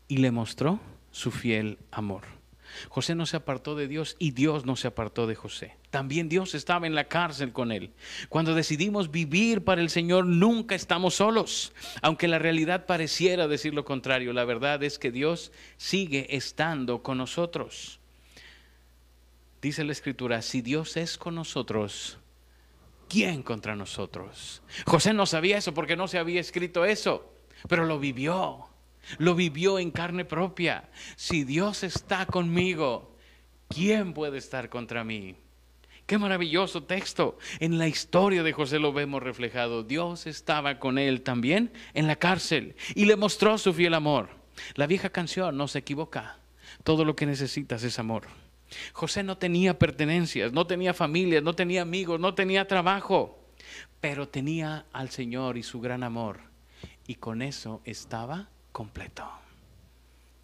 Y 0.08 0.17
le 0.17 0.32
mostró 0.32 0.80
su 1.12 1.30
fiel 1.30 1.78
amor. 1.91 2.37
José 2.90 3.16
no 3.16 3.26
se 3.26 3.38
apartó 3.38 3.76
de 3.76 3.88
Dios 3.88 4.16
y 4.20 4.32
Dios 4.32 4.66
no 4.66 4.76
se 4.76 4.88
apartó 4.88 5.28
de 5.28 5.36
José. 5.36 5.76
También 5.90 6.30
Dios 6.30 6.56
estaba 6.56 6.88
en 6.88 6.96
la 6.96 7.08
cárcel 7.08 7.52
con 7.54 7.72
él. 7.72 7.92
Cuando 8.30 8.56
decidimos 8.56 9.12
vivir 9.12 9.63
para 9.63 9.82
el 9.82 9.90
Señor, 9.90 10.26
nunca 10.26 10.76
estamos 10.76 11.16
solos. 11.16 11.74
Aunque 12.02 12.28
la 12.28 12.40
realidad 12.40 12.86
pareciera 12.86 13.48
decir 13.48 13.74
lo 13.74 13.86
contrario, 13.86 14.34
la 14.34 14.46
verdad 14.46 14.84
es 14.84 15.00
que 15.00 15.12
Dios 15.12 15.52
sigue 15.78 16.36
estando 16.36 17.02
con 17.04 17.18
nosotros. 17.18 18.00
Dice 19.62 19.84
la 19.84 19.92
Escritura, 19.92 20.42
si 20.42 20.62
Dios 20.62 20.98
es 20.98 21.18
con 21.18 21.36
nosotros, 21.36 22.18
¿quién 23.10 23.42
contra 23.42 23.76
nosotros? 23.76 24.62
José 24.86 25.13
no 25.13 25.26
sabía 25.26 25.58
eso 25.58 25.74
porque 25.74 25.96
no 25.96 26.08
se 26.08 26.20
había 26.20 26.40
escrito 26.40 26.86
eso, 26.86 27.34
pero 27.68 27.86
lo 27.86 28.00
vivió. 28.00 28.66
Lo 29.17 29.36
vivió 29.36 29.80
en 29.80 29.91
carne 29.91 30.26
propia. 30.26 30.89
Si 31.15 31.43
Dios 31.43 31.84
está 31.84 32.26
conmigo, 32.26 33.15
¿quién 33.67 34.13
puede 34.13 34.38
estar 34.38 34.70
contra 34.70 35.04
mí? 35.04 35.36
Qué 36.06 36.17
maravilloso 36.17 36.84
texto. 36.84 37.38
En 37.60 37.78
la 37.78 37.88
historia 37.88 38.41
de 38.41 38.54
José 38.54 38.80
lo 38.80 38.93
vemos 38.93 39.22
reflejado. 39.22 39.84
Dios 39.84 40.26
estaba 40.26 40.80
con 40.80 40.98
él 40.98 41.22
también 41.22 41.74
en 41.93 42.08
la 42.08 42.15
cárcel 42.15 42.76
y 42.96 43.06
le 43.06 43.17
mostró 43.17 43.58
su 43.58 43.74
fiel 43.74 43.93
amor. 43.93 44.30
La 44.76 44.88
vieja 44.88 45.10
canción 45.10 45.58
no 45.58 45.67
se 45.67 45.80
equivoca. 45.80 46.39
Todo 46.84 47.04
lo 47.04 47.15
que 47.15 47.26
necesitas 47.26 47.84
es 47.84 48.00
amor. 48.00 48.24
José 48.93 49.24
no 49.24 49.38
tenía 49.38 49.78
pertenencias, 49.78 50.52
no 50.52 50.65
tenía 50.65 50.93
familia, 50.93 51.41
no 51.41 51.54
tenía 51.54 51.82
amigos, 51.82 52.20
no 52.20 52.34
tenía 52.34 52.67
trabajo, 52.67 53.39
pero 54.00 54.28
tenía 54.28 54.86
al 54.93 55.10
Señor 55.10 55.58
y 55.58 55.63
su 55.63 55.80
gran 55.82 56.04
amor. 56.04 56.39
Y 57.06 57.15
con 57.15 57.41
eso 57.41 57.82
estaba 57.86 58.50
completo. 58.78 59.28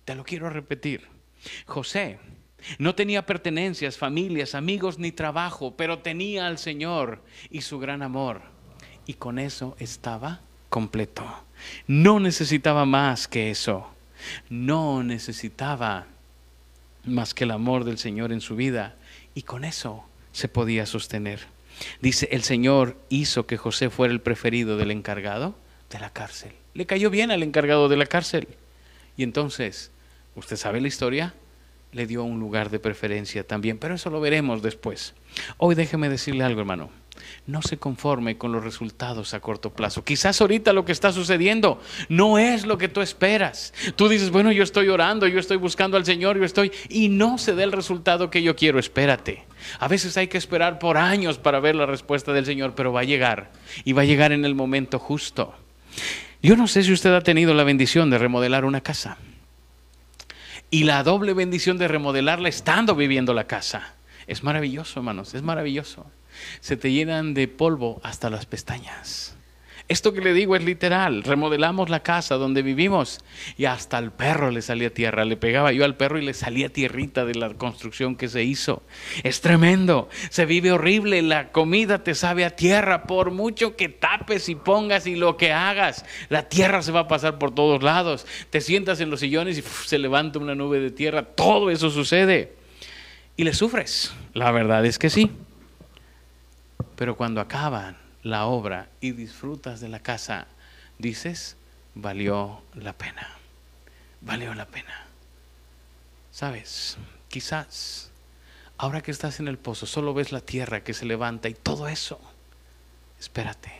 Te 0.05 0.15
lo 0.15 0.23
quiero 0.23 0.49
repetir. 0.49 1.07
José 1.67 2.17
no 2.79 2.95
tenía 2.95 3.27
pertenencias, 3.27 3.95
familias, 3.95 4.55
amigos 4.55 4.97
ni 4.97 5.11
trabajo, 5.11 5.75
pero 5.77 5.99
tenía 5.99 6.47
al 6.47 6.57
Señor 6.57 7.21
y 7.51 7.61
su 7.61 7.77
gran 7.77 8.01
amor. 8.01 8.41
Y 9.05 9.13
con 9.13 9.37
eso 9.37 9.75
estaba 9.77 10.41
completo. 10.69 11.23
No 11.85 12.19
necesitaba 12.19 12.85
más 12.85 13.27
que 13.27 13.51
eso. 13.51 13.93
No 14.49 15.03
necesitaba 15.03 16.07
más 17.03 17.35
que 17.35 17.43
el 17.43 17.51
amor 17.51 17.83
del 17.83 17.99
Señor 17.99 18.31
en 18.31 18.41
su 18.41 18.55
vida. 18.55 18.95
Y 19.35 19.43
con 19.43 19.63
eso 19.63 20.05
se 20.31 20.47
podía 20.47 20.87
sostener. 20.87 21.41
Dice, 22.01 22.29
el 22.31 22.41
Señor 22.41 22.97
hizo 23.09 23.45
que 23.45 23.57
José 23.57 23.91
fuera 23.91 24.11
el 24.11 24.21
preferido 24.21 24.75
del 24.75 24.89
encargado 24.89 25.53
de 25.91 25.99
la 25.99 26.09
cárcel. 26.09 26.62
Le 26.73 26.85
cayó 26.85 27.09
bien 27.09 27.31
al 27.31 27.43
encargado 27.43 27.89
de 27.89 27.97
la 27.97 28.05
cárcel. 28.05 28.47
Y 29.15 29.23
entonces, 29.23 29.91
usted 30.35 30.57
sabe 30.57 30.81
la 30.81 30.87
historia, 30.87 31.33
le 31.91 32.07
dio 32.07 32.23
un 32.23 32.39
lugar 32.39 32.69
de 32.69 32.79
preferencia 32.79 33.45
también, 33.45 33.77
pero 33.77 33.95
eso 33.95 34.09
lo 34.09 34.19
veremos 34.19 34.61
después. 34.61 35.13
Hoy 35.57 35.75
déjeme 35.75 36.09
decirle 36.09 36.43
algo, 36.43 36.61
hermano. 36.61 36.89
No 37.45 37.61
se 37.61 37.77
conforme 37.77 38.37
con 38.37 38.51
los 38.51 38.63
resultados 38.63 39.33
a 39.33 39.39
corto 39.39 39.71
plazo. 39.71 40.03
Quizás 40.03 40.41
ahorita 40.41 40.73
lo 40.73 40.83
que 40.83 40.91
está 40.91 41.11
sucediendo 41.11 41.79
no 42.09 42.39
es 42.39 42.65
lo 42.65 42.79
que 42.79 42.87
tú 42.87 43.01
esperas. 43.01 43.73
Tú 43.95 44.09
dices, 44.09 44.31
bueno, 44.31 44.51
yo 44.51 44.63
estoy 44.63 44.89
orando, 44.89 45.27
yo 45.27 45.39
estoy 45.39 45.57
buscando 45.57 45.95
al 45.95 46.05
Señor, 46.05 46.37
yo 46.39 46.45
estoy, 46.45 46.71
y 46.89 47.09
no 47.09 47.37
se 47.37 47.53
dé 47.53 47.63
el 47.63 47.71
resultado 47.71 48.31
que 48.31 48.41
yo 48.41 48.55
quiero. 48.55 48.79
Espérate. 48.79 49.43
A 49.79 49.87
veces 49.87 50.17
hay 50.17 50.27
que 50.27 50.39
esperar 50.39 50.79
por 50.79 50.97
años 50.97 51.37
para 51.37 51.59
ver 51.59 51.75
la 51.75 51.85
respuesta 51.85 52.33
del 52.33 52.45
Señor, 52.45 52.73
pero 52.75 52.91
va 52.91 53.01
a 53.01 53.05
llegar 53.05 53.51
y 53.85 53.93
va 53.93 54.01
a 54.01 54.05
llegar 54.05 54.31
en 54.31 54.43
el 54.43 54.55
momento 54.55 54.97
justo. 54.97 55.53
Yo 56.43 56.57
no 56.57 56.67
sé 56.67 56.83
si 56.83 56.91
usted 56.91 57.13
ha 57.13 57.21
tenido 57.21 57.53
la 57.53 57.63
bendición 57.63 58.09
de 58.09 58.17
remodelar 58.17 58.65
una 58.65 58.81
casa 58.81 59.17
y 60.69 60.83
la 60.83 61.01
doble 61.01 61.33
bendición 61.33 61.77
de 61.77 61.87
remodelarla 61.87 62.49
estando 62.49 62.95
viviendo 62.95 63.33
la 63.33 63.47
casa. 63.47 63.93
Es 64.27 64.43
maravilloso, 64.43 64.99
hermanos, 64.99 65.33
es 65.35 65.41
maravilloso. 65.41 66.05
Se 66.59 66.75
te 66.75 66.91
llenan 66.91 67.33
de 67.33 67.47
polvo 67.47 68.01
hasta 68.03 68.29
las 68.29 68.45
pestañas. 68.45 69.37
Esto 69.93 70.11
que 70.11 70.21
le 70.21 70.33
digo 70.33 70.55
es 70.55 70.63
literal. 70.63 71.21
Remodelamos 71.21 71.87
la 71.87 72.01
casa 72.01 72.33
donde 72.33 72.63
vivimos 72.63 73.19
y 73.57 73.65
hasta 73.65 73.99
al 73.99 74.11
perro 74.11 74.49
le 74.49 74.63
salía 74.63 74.91
tierra. 74.91 75.23
Le 75.23 75.37
pegaba 75.37 75.71
yo 75.71 75.85
al 75.85 75.97
perro 75.97 76.17
y 76.17 76.25
le 76.25 76.33
salía 76.33 76.69
tierrita 76.69 77.25
de 77.25 77.35
la 77.35 77.53
construcción 77.53 78.15
que 78.15 78.27
se 78.27 78.43
hizo. 78.43 78.81
Es 79.21 79.41
tremendo. 79.41 80.09
Se 80.31 80.47
vive 80.47 80.71
horrible. 80.71 81.21
La 81.21 81.51
comida 81.51 82.03
te 82.03 82.15
sabe 82.15 82.43
a 82.43 82.55
tierra. 82.55 83.03
Por 83.03 83.29
mucho 83.29 83.75
que 83.75 83.87
tapes 83.87 84.49
y 84.49 84.55
pongas 84.55 85.05
y 85.05 85.15
lo 85.15 85.37
que 85.37 85.51
hagas, 85.51 86.05
la 86.27 86.49
tierra 86.49 86.81
se 86.81 86.91
va 86.91 87.01
a 87.01 87.07
pasar 87.07 87.37
por 87.37 87.53
todos 87.53 87.83
lados. 87.83 88.25
Te 88.49 88.61
sientas 88.61 88.99
en 88.99 89.11
los 89.11 89.19
sillones 89.19 89.59
y 89.59 89.61
se 89.61 89.99
levanta 89.99 90.39
una 90.39 90.55
nube 90.55 90.79
de 90.79 90.89
tierra. 90.89 91.21
Todo 91.21 91.69
eso 91.69 91.91
sucede. 91.91 92.55
Y 93.37 93.43
le 93.43 93.53
sufres. 93.53 94.11
La 94.33 94.49
verdad 94.49 94.83
es 94.87 94.97
que 94.97 95.11
sí. 95.11 95.29
Pero 96.95 97.15
cuando 97.15 97.41
acaban 97.41 98.02
la 98.23 98.45
obra 98.45 98.89
y 99.01 99.11
disfrutas 99.11 99.81
de 99.81 99.89
la 99.89 99.99
casa, 99.99 100.47
dices, 100.97 101.57
valió 101.93 102.61
la 102.73 102.93
pena, 102.93 103.27
valió 104.21 104.53
la 104.55 104.65
pena. 104.65 105.05
Sabes, 106.31 106.97
quizás 107.27 108.11
ahora 108.77 109.01
que 109.01 109.11
estás 109.11 109.39
en 109.39 109.47
el 109.47 109.57
pozo 109.57 109.85
solo 109.85 110.13
ves 110.13 110.31
la 110.31 110.41
tierra 110.41 110.83
que 110.83 110.93
se 110.93 111.05
levanta 111.05 111.49
y 111.49 111.53
todo 111.53 111.87
eso. 111.87 112.19
Espérate, 113.19 113.71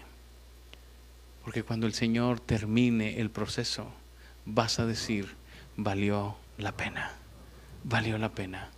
porque 1.44 1.64
cuando 1.64 1.88
el 1.88 1.94
Señor 1.94 2.40
termine 2.40 3.20
el 3.20 3.30
proceso, 3.30 3.92
vas 4.46 4.80
a 4.80 4.86
decir, 4.86 5.36
valió 5.76 6.38
la 6.58 6.72
pena, 6.74 7.12
valió 7.84 8.18
la 8.18 8.30
pena. 8.30 8.70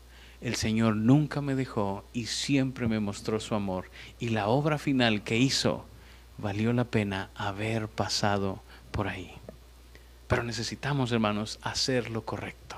El 0.42 0.56
Señor 0.56 0.96
nunca 0.96 1.42
me 1.42 1.56
dejó 1.56 2.06
y 2.14 2.26
siempre 2.28 2.88
me 2.88 3.00
mostró 3.00 3.40
su 3.40 3.56
amor. 3.56 3.90
Y 4.20 4.30
la 4.30 4.48
obra 4.48 4.78
final 4.78 5.24
que 5.24 5.38
hizo 5.38 5.86
valió 6.38 6.74
la 6.74 6.86
pena 6.86 7.30
haber 7.36 7.88
pasado 7.88 8.62
por 8.92 9.08
ahí. 9.08 9.34
Pero 10.28 10.44
necesitamos, 10.44 11.12
hermanos, 11.12 11.60
hacer 11.62 12.10
lo 12.10 12.26
correcto. 12.26 12.78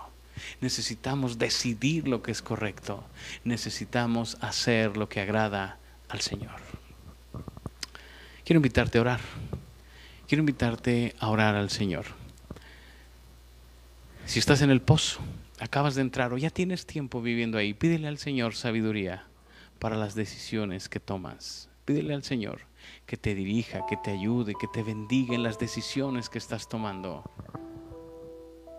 Necesitamos 0.62 1.38
decidir 1.38 2.08
lo 2.08 2.22
que 2.22 2.32
es 2.32 2.41
correcto. 2.41 3.03
Necesitamos 3.43 4.38
hacer 4.41 4.97
lo 4.97 5.10
que 5.10 5.22
agrada 5.22 5.78
al 6.10 6.22
Señor. 6.22 6.60
Quiero 8.43 8.58
invitarte 8.58 8.97
a 8.97 9.01
orar. 9.01 9.20
Quiero 10.28 10.41
invitarte 10.41 11.16
a 11.20 11.30
orar 11.30 11.55
al 11.55 11.70
Señor. 11.70 12.05
Si 14.26 14.39
estás 14.39 14.62
en 14.62 14.70
el 14.70 14.82
pozo, 14.82 15.20
acabas 15.60 15.95
de 15.95 16.01
entrar 16.01 16.34
o 16.34 16.38
ya 16.38 16.49
tienes 16.49 16.86
tiempo 16.86 17.22
viviendo 17.22 17.58
ahí, 17.58 17.74
pídele 17.74 18.08
al 18.08 18.18
Señor 18.18 18.55
sabiduría 18.55 19.28
para 19.80 19.95
las 19.95 20.16
decisiones 20.16 20.89
que 20.89 20.99
tomas. 20.99 21.70
Pídele 21.86 22.14
al 22.14 22.24
Señor 22.24 22.62
que 23.05 23.18
te 23.18 23.34
dirija, 23.34 23.86
que 23.88 23.97
te 23.97 24.12
ayude, 24.12 24.53
que 24.60 24.68
te 24.68 24.84
bendiga 24.84 25.36
en 25.36 25.43
las 25.43 25.60
decisiones 25.60 26.30
que 26.30 26.38
estás 26.38 26.68
tomando 26.68 27.24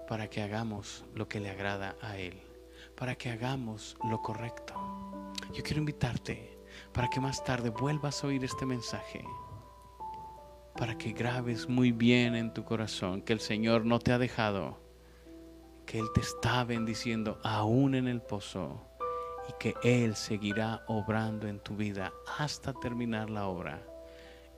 para 0.08 0.28
que 0.28 0.42
hagamos 0.42 1.04
lo 1.14 1.28
que 1.28 1.40
le 1.40 1.50
agrada 1.50 1.96
a 2.00 2.16
Él, 2.16 2.40
para 2.96 3.14
que 3.16 3.30
hagamos 3.30 3.96
lo 4.08 4.22
correcto. 4.22 4.74
Yo 5.54 5.62
quiero 5.62 5.80
invitarte 5.80 6.58
para 6.92 7.08
que 7.08 7.20
más 7.20 7.44
tarde 7.44 7.70
vuelvas 7.70 8.22
a 8.22 8.28
oír 8.28 8.44
este 8.44 8.64
mensaje, 8.64 9.24
para 10.76 10.96
que 10.96 11.12
grabes 11.12 11.68
muy 11.68 11.92
bien 11.92 12.34
en 12.34 12.54
tu 12.54 12.64
corazón 12.64 13.20
que 13.20 13.32
el 13.32 13.40
Señor 13.40 13.84
no 13.84 13.98
te 13.98 14.12
ha 14.12 14.18
dejado 14.18 14.87
que 15.88 15.98
Él 15.98 16.12
te 16.12 16.20
está 16.20 16.64
bendiciendo 16.64 17.38
aún 17.42 17.94
en 17.94 18.08
el 18.08 18.20
pozo 18.20 18.78
y 19.48 19.54
que 19.58 19.74
Él 19.82 20.16
seguirá 20.16 20.84
obrando 20.86 21.48
en 21.48 21.60
tu 21.60 21.76
vida 21.76 22.12
hasta 22.36 22.74
terminar 22.74 23.30
la 23.30 23.46
obra. 23.46 23.82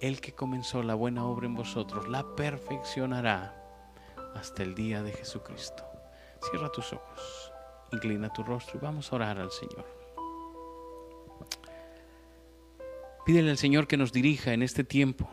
El 0.00 0.20
que 0.20 0.32
comenzó 0.32 0.82
la 0.82 0.96
buena 0.96 1.24
obra 1.24 1.46
en 1.46 1.54
vosotros 1.54 2.08
la 2.08 2.34
perfeccionará 2.34 3.54
hasta 4.34 4.64
el 4.64 4.74
día 4.74 5.04
de 5.04 5.12
Jesucristo. 5.12 5.84
Cierra 6.50 6.68
tus 6.72 6.92
ojos, 6.92 7.52
inclina 7.92 8.32
tu 8.32 8.42
rostro 8.42 8.80
y 8.80 8.84
vamos 8.84 9.12
a 9.12 9.16
orar 9.16 9.38
al 9.38 9.52
Señor. 9.52 9.86
Pídele 13.24 13.50
al 13.50 13.58
Señor 13.58 13.86
que 13.86 13.96
nos 13.96 14.12
dirija 14.12 14.52
en 14.52 14.64
este 14.64 14.82
tiempo, 14.82 15.30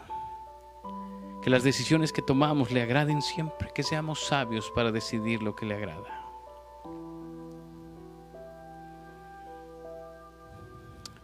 que 1.47 1.51
las 1.51 1.63
decisiones 1.63 2.11
que 2.11 2.21
tomamos 2.21 2.71
le 2.71 2.81
agraden 2.81 3.21
siempre, 3.21 3.69
que 3.73 3.81
seamos 3.81 4.25
sabios 4.25 4.69
para 4.75 4.91
decidir 4.91 5.41
lo 5.41 5.55
que 5.55 5.65
le 5.65 5.75
agrada. 5.75 6.25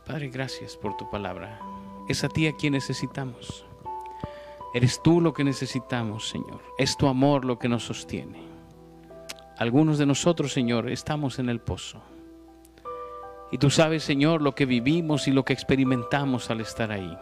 Padre, 0.05 0.29
gracias 0.29 0.77
por 0.77 0.95
tu 0.95 1.09
palabra. 1.09 1.59
Es 2.07 2.23
a 2.23 2.29
ti 2.29 2.47
a 2.47 2.55
quien 2.55 2.71
necesitamos. 2.71 3.65
Eres 4.73 5.03
tú 5.03 5.19
lo 5.19 5.33
que 5.33 5.43
necesitamos, 5.43 6.29
Señor. 6.29 6.61
Es 6.77 6.95
tu 6.95 7.07
amor 7.07 7.43
lo 7.43 7.59
que 7.59 7.67
nos 7.67 7.83
sostiene. 7.83 8.43
Algunos 9.57 9.97
de 9.97 10.05
nosotros, 10.05 10.53
Señor, 10.53 10.89
estamos 10.89 11.37
en 11.37 11.49
el 11.49 11.59
pozo. 11.59 12.01
Y 13.51 13.57
tú 13.57 13.69
sabes, 13.69 14.05
Señor, 14.05 14.41
lo 14.41 14.55
que 14.55 14.65
vivimos 14.65 15.27
y 15.27 15.31
lo 15.31 15.43
que 15.43 15.51
experimentamos 15.51 16.49
al 16.49 16.61
estar 16.61 16.93
ahí. 16.93 17.13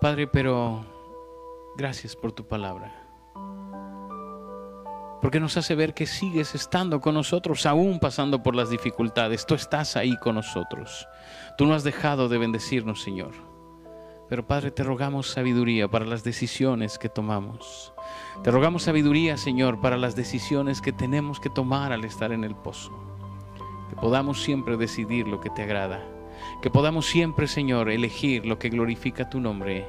Padre, 0.00 0.26
pero 0.26 0.84
gracias 1.76 2.14
por 2.14 2.32
tu 2.32 2.46
palabra. 2.46 2.92
Porque 5.20 5.40
nos 5.40 5.56
hace 5.56 5.74
ver 5.74 5.94
que 5.94 6.06
sigues 6.06 6.54
estando 6.54 7.00
con 7.00 7.14
nosotros, 7.14 7.66
aún 7.66 7.98
pasando 7.98 8.42
por 8.42 8.54
las 8.54 8.70
dificultades. 8.70 9.44
Tú 9.44 9.54
estás 9.54 9.96
ahí 9.96 10.16
con 10.18 10.36
nosotros. 10.36 11.08
Tú 11.56 11.66
no 11.66 11.74
has 11.74 11.82
dejado 11.82 12.28
de 12.28 12.38
bendecirnos, 12.38 13.02
Señor. 13.02 13.32
Pero 14.28 14.46
Padre, 14.46 14.70
te 14.70 14.84
rogamos 14.84 15.28
sabiduría 15.28 15.88
para 15.88 16.04
las 16.04 16.22
decisiones 16.22 16.98
que 16.98 17.08
tomamos. 17.08 17.92
Te 18.44 18.50
rogamos 18.50 18.84
sabiduría, 18.84 19.36
Señor, 19.36 19.80
para 19.80 19.96
las 19.96 20.14
decisiones 20.14 20.80
que 20.80 20.92
tenemos 20.92 21.40
que 21.40 21.50
tomar 21.50 21.92
al 21.92 22.04
estar 22.04 22.30
en 22.30 22.44
el 22.44 22.54
pozo 22.54 23.08
que 23.88 23.96
podamos 23.96 24.42
siempre 24.42 24.76
decidir 24.76 25.26
lo 25.26 25.40
que 25.40 25.50
te 25.50 25.62
agrada, 25.62 26.04
que 26.60 26.70
podamos 26.70 27.06
siempre, 27.06 27.46
Señor, 27.46 27.90
elegir 27.90 28.46
lo 28.46 28.58
que 28.58 28.68
glorifica 28.68 29.30
tu 29.30 29.40
nombre, 29.40 29.86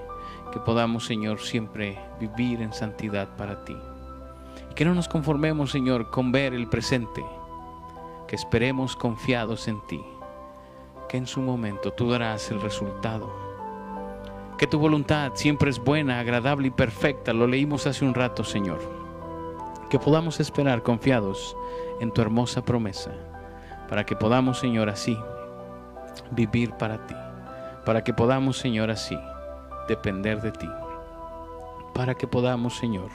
que 0.52 0.60
podamos, 0.60 1.06
Señor, 1.06 1.39
siempre 1.39 1.97
vivir 2.20 2.62
en 2.62 2.74
santidad 2.74 3.36
para 3.38 3.64
ti. 3.66 3.76
Y 4.72 4.74
que 4.74 4.86
no 4.86 4.93
nos 4.93 5.08
conformemos, 5.08 5.72
Señor, 5.72 6.10
con 6.10 6.32
ver 6.32 6.54
el 6.54 6.68
presente, 6.68 7.26
que 8.28 8.36
esperemos 8.36 8.95
confiados 8.95 9.68
en 9.68 9.80
ti, 9.88 10.02
que 11.08 11.18
en 11.18 11.28
su 11.28 11.41
momento 11.41 11.91
tú 11.91 12.12
darás 12.12 12.52
el 12.52 12.62
resultado. 12.62 13.32
Que 14.58 14.68
tu 14.68 14.78
voluntad 14.78 15.32
siempre 15.36 15.70
es 15.70 15.80
buena, 15.80 16.20
agradable 16.20 16.68
y 16.68 16.72
perfecta, 16.72 17.34
lo 17.34 17.47
leímos 17.47 17.88
hace 17.88 18.06
un 18.06 18.14
rato, 18.14 18.43
Señor. 18.43 18.80
Que 19.89 19.97
podamos 19.97 20.39
esperar 20.39 20.84
confiados 20.84 21.56
en 22.00 22.12
tu 22.12 22.22
hermosa 22.22 22.64
promesa 22.64 23.12
para 23.89 24.06
que 24.06 24.16
podamos, 24.16 24.60
Señor, 24.60 24.89
así 24.89 25.18
vivir 26.32 26.72
para 26.74 27.05
ti, 27.05 27.15
para 27.86 28.03
que 28.03 28.13
podamos, 28.13 28.57
Señor, 28.57 28.89
así 28.91 29.17
depender 29.88 30.41
de 30.41 30.51
ti, 30.51 30.70
para 31.93 32.15
que 32.15 32.28
podamos, 32.28 32.78
Señor, 32.78 33.09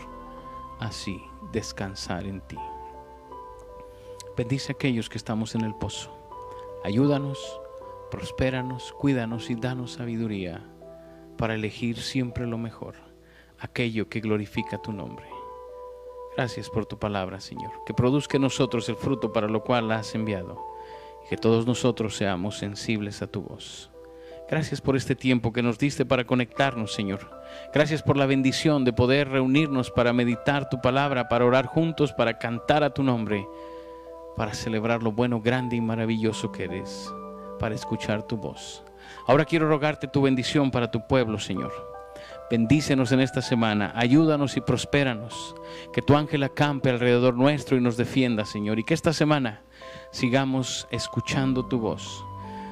así 0.80 1.22
descansar 1.52 2.24
en 2.24 2.40
ti. 2.42 2.58
Bendice 4.36 4.72
a 4.72 4.74
aquellos 4.74 5.08
que 5.08 5.18
estamos 5.18 5.54
en 5.54 5.60
el 5.62 5.74
pozo. 5.74 6.10
Ayúdanos, 6.84 7.60
prospéranos, 8.10 8.92
cuídanos 8.92 9.48
y 9.50 9.54
danos 9.54 9.92
sabiduría 9.92 10.62
para 11.38 11.54
elegir 11.54 12.00
siempre 12.00 12.46
lo 12.46 12.58
mejor, 12.58 12.94
aquello 13.58 14.08
que 14.08 14.20
glorifica 14.20 14.82
tu 14.82 14.92
nombre. 14.92 15.26
Gracias 16.36 16.68
por 16.68 16.84
tu 16.84 16.98
palabra, 16.98 17.40
Señor, 17.40 17.70
que 17.86 17.94
produzca 17.94 18.36
en 18.36 18.42
nosotros 18.42 18.88
el 18.88 18.96
fruto 18.96 19.32
para 19.32 19.46
lo 19.46 19.62
cual 19.62 19.88
la 19.88 19.96
has 19.98 20.14
enviado, 20.16 20.73
que 21.28 21.36
todos 21.36 21.66
nosotros 21.66 22.16
seamos 22.16 22.58
sensibles 22.58 23.22
a 23.22 23.26
tu 23.26 23.42
voz. 23.42 23.90
Gracias 24.48 24.80
por 24.80 24.94
este 24.94 25.14
tiempo 25.14 25.52
que 25.52 25.62
nos 25.62 25.78
diste 25.78 26.04
para 26.04 26.24
conectarnos, 26.24 26.92
Señor. 26.92 27.30
Gracias 27.72 28.02
por 28.02 28.16
la 28.16 28.26
bendición 28.26 28.84
de 28.84 28.92
poder 28.92 29.30
reunirnos 29.30 29.90
para 29.90 30.12
meditar 30.12 30.68
tu 30.68 30.80
palabra, 30.80 31.28
para 31.28 31.46
orar 31.46 31.66
juntos, 31.66 32.12
para 32.12 32.38
cantar 32.38 32.84
a 32.84 32.90
tu 32.90 33.02
nombre, 33.02 33.46
para 34.36 34.52
celebrar 34.52 35.02
lo 35.02 35.12
bueno, 35.12 35.40
grande 35.40 35.76
y 35.76 35.80
maravilloso 35.80 36.52
que 36.52 36.64
eres, 36.64 37.10
para 37.58 37.74
escuchar 37.74 38.22
tu 38.24 38.36
voz. 38.36 38.84
Ahora 39.26 39.46
quiero 39.46 39.68
rogarte 39.68 40.08
tu 40.08 40.20
bendición 40.20 40.70
para 40.70 40.90
tu 40.90 41.06
pueblo, 41.06 41.38
Señor. 41.38 41.72
Bendícenos 42.50 43.10
en 43.12 43.20
esta 43.20 43.40
semana, 43.40 43.92
ayúdanos 43.96 44.56
y 44.56 44.60
prospéranos. 44.60 45.54
Que 45.92 46.02
tu 46.02 46.14
ángel 46.14 46.42
acampe 46.42 46.90
alrededor 46.90 47.34
nuestro 47.34 47.76
y 47.76 47.80
nos 47.80 47.96
defienda, 47.96 48.44
Señor. 48.44 48.78
Y 48.78 48.84
que 48.84 48.94
esta 48.94 49.14
semana 49.14 49.62
sigamos 50.14 50.86
escuchando 50.92 51.64
tu 51.64 51.80
voz. 51.80 52.24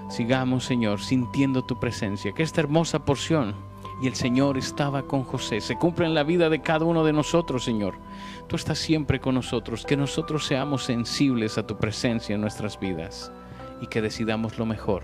Sigamos, 0.08 0.64
Señor, 0.64 1.00
sintiendo 1.00 1.64
tu 1.64 1.80
presencia. 1.80 2.32
Que 2.32 2.44
esta 2.44 2.60
hermosa 2.60 3.04
porción 3.04 3.54
y 4.00 4.06
el 4.06 4.14
Señor 4.14 4.56
estaba 4.56 5.02
con 5.02 5.24
José 5.24 5.60
se 5.60 5.76
cumpla 5.76 6.06
en 6.06 6.14
la 6.14 6.22
vida 6.22 6.48
de 6.48 6.62
cada 6.62 6.84
uno 6.84 7.02
de 7.02 7.12
nosotros, 7.12 7.64
Señor. 7.64 7.94
Tú 8.46 8.54
estás 8.54 8.78
siempre 8.78 9.20
con 9.20 9.34
nosotros. 9.34 9.84
Que 9.84 9.96
nosotros 9.96 10.46
seamos 10.46 10.84
sensibles 10.84 11.58
a 11.58 11.66
tu 11.66 11.76
presencia 11.76 12.36
en 12.36 12.40
nuestras 12.40 12.78
vidas 12.78 13.32
y 13.80 13.88
que 13.88 14.02
decidamos 14.02 14.56
lo 14.58 14.64
mejor 14.64 15.02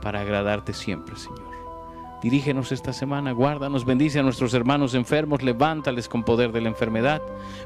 para 0.00 0.20
agradarte 0.20 0.72
siempre, 0.74 1.16
Señor. 1.16 1.53
Dirígenos 2.24 2.72
esta 2.72 2.94
semana, 2.94 3.32
guárdanos, 3.32 3.84
bendice 3.84 4.18
a 4.18 4.22
nuestros 4.22 4.54
hermanos 4.54 4.94
enfermos, 4.94 5.42
levántales 5.42 6.08
con 6.08 6.24
poder 6.24 6.52
de 6.52 6.62
la 6.62 6.70
enfermedad. 6.70 7.20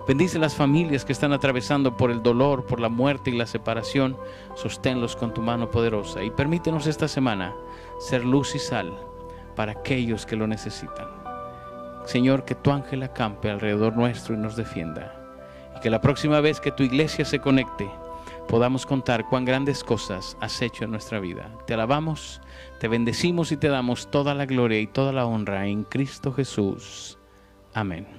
Bendice 0.09 0.41
las 0.41 0.57
familias 0.57 1.05
que 1.05 1.13
están 1.13 1.33
atravesando 1.33 1.97
por 1.97 2.11
el 2.11 2.25
dolor, 2.25 2.67
por 2.67 2.81
la 2.81 2.89
muerte 2.89 3.31
y 3.31 3.37
la 3.37 3.47
separación. 3.47 4.17
Sosténlos 4.57 5.15
con 5.15 5.33
tu 5.33 5.43
mano 5.43 5.71
poderosa 5.71 6.25
y 6.25 6.33
permítenos 6.33 6.89
esta 6.89 7.07
semana 7.07 7.55
ser 8.01 8.25
luz 8.25 8.57
y 8.57 8.59
sal 8.59 8.99
para 9.55 9.71
aquellos 9.71 10.27
que 10.27 10.35
lo 10.35 10.49
necesitan. 10.49 11.07
Señor, 12.05 12.45
que 12.45 12.57
tu 12.57 12.73
ángel 12.73 13.05
acampe 13.05 13.53
alrededor 13.53 13.97
nuestro 13.97 14.35
y 14.35 14.39
nos 14.39 14.57
defienda. 14.57 15.15
Y 15.77 15.79
que 15.79 15.89
la 15.89 16.01
próxima 16.01 16.41
vez 16.41 16.59
que 16.59 16.73
tu 16.73 16.83
iglesia 16.83 17.25
se 17.25 17.39
conecte, 17.39 17.89
podamos 18.49 18.87
contar 18.87 19.29
cuán 19.29 19.45
grandes 19.45 19.85
cosas 19.85 20.37
has 20.41 20.61
hecho 20.63 20.83
en 20.83 20.91
nuestra 20.91 21.21
vida. 21.21 21.49
Te 21.65 21.75
alabamos, 21.75 22.41
te 22.79 22.89
bendecimos 22.89 23.53
y 23.53 23.57
te 23.57 23.69
damos 23.69 24.11
toda 24.11 24.35
la 24.35 24.47
gloria 24.47 24.81
y 24.81 24.87
toda 24.87 25.13
la 25.13 25.27
honra 25.27 25.67
en 25.67 25.85
Cristo 25.85 26.33
Jesús. 26.33 27.19
Amén. 27.75 28.18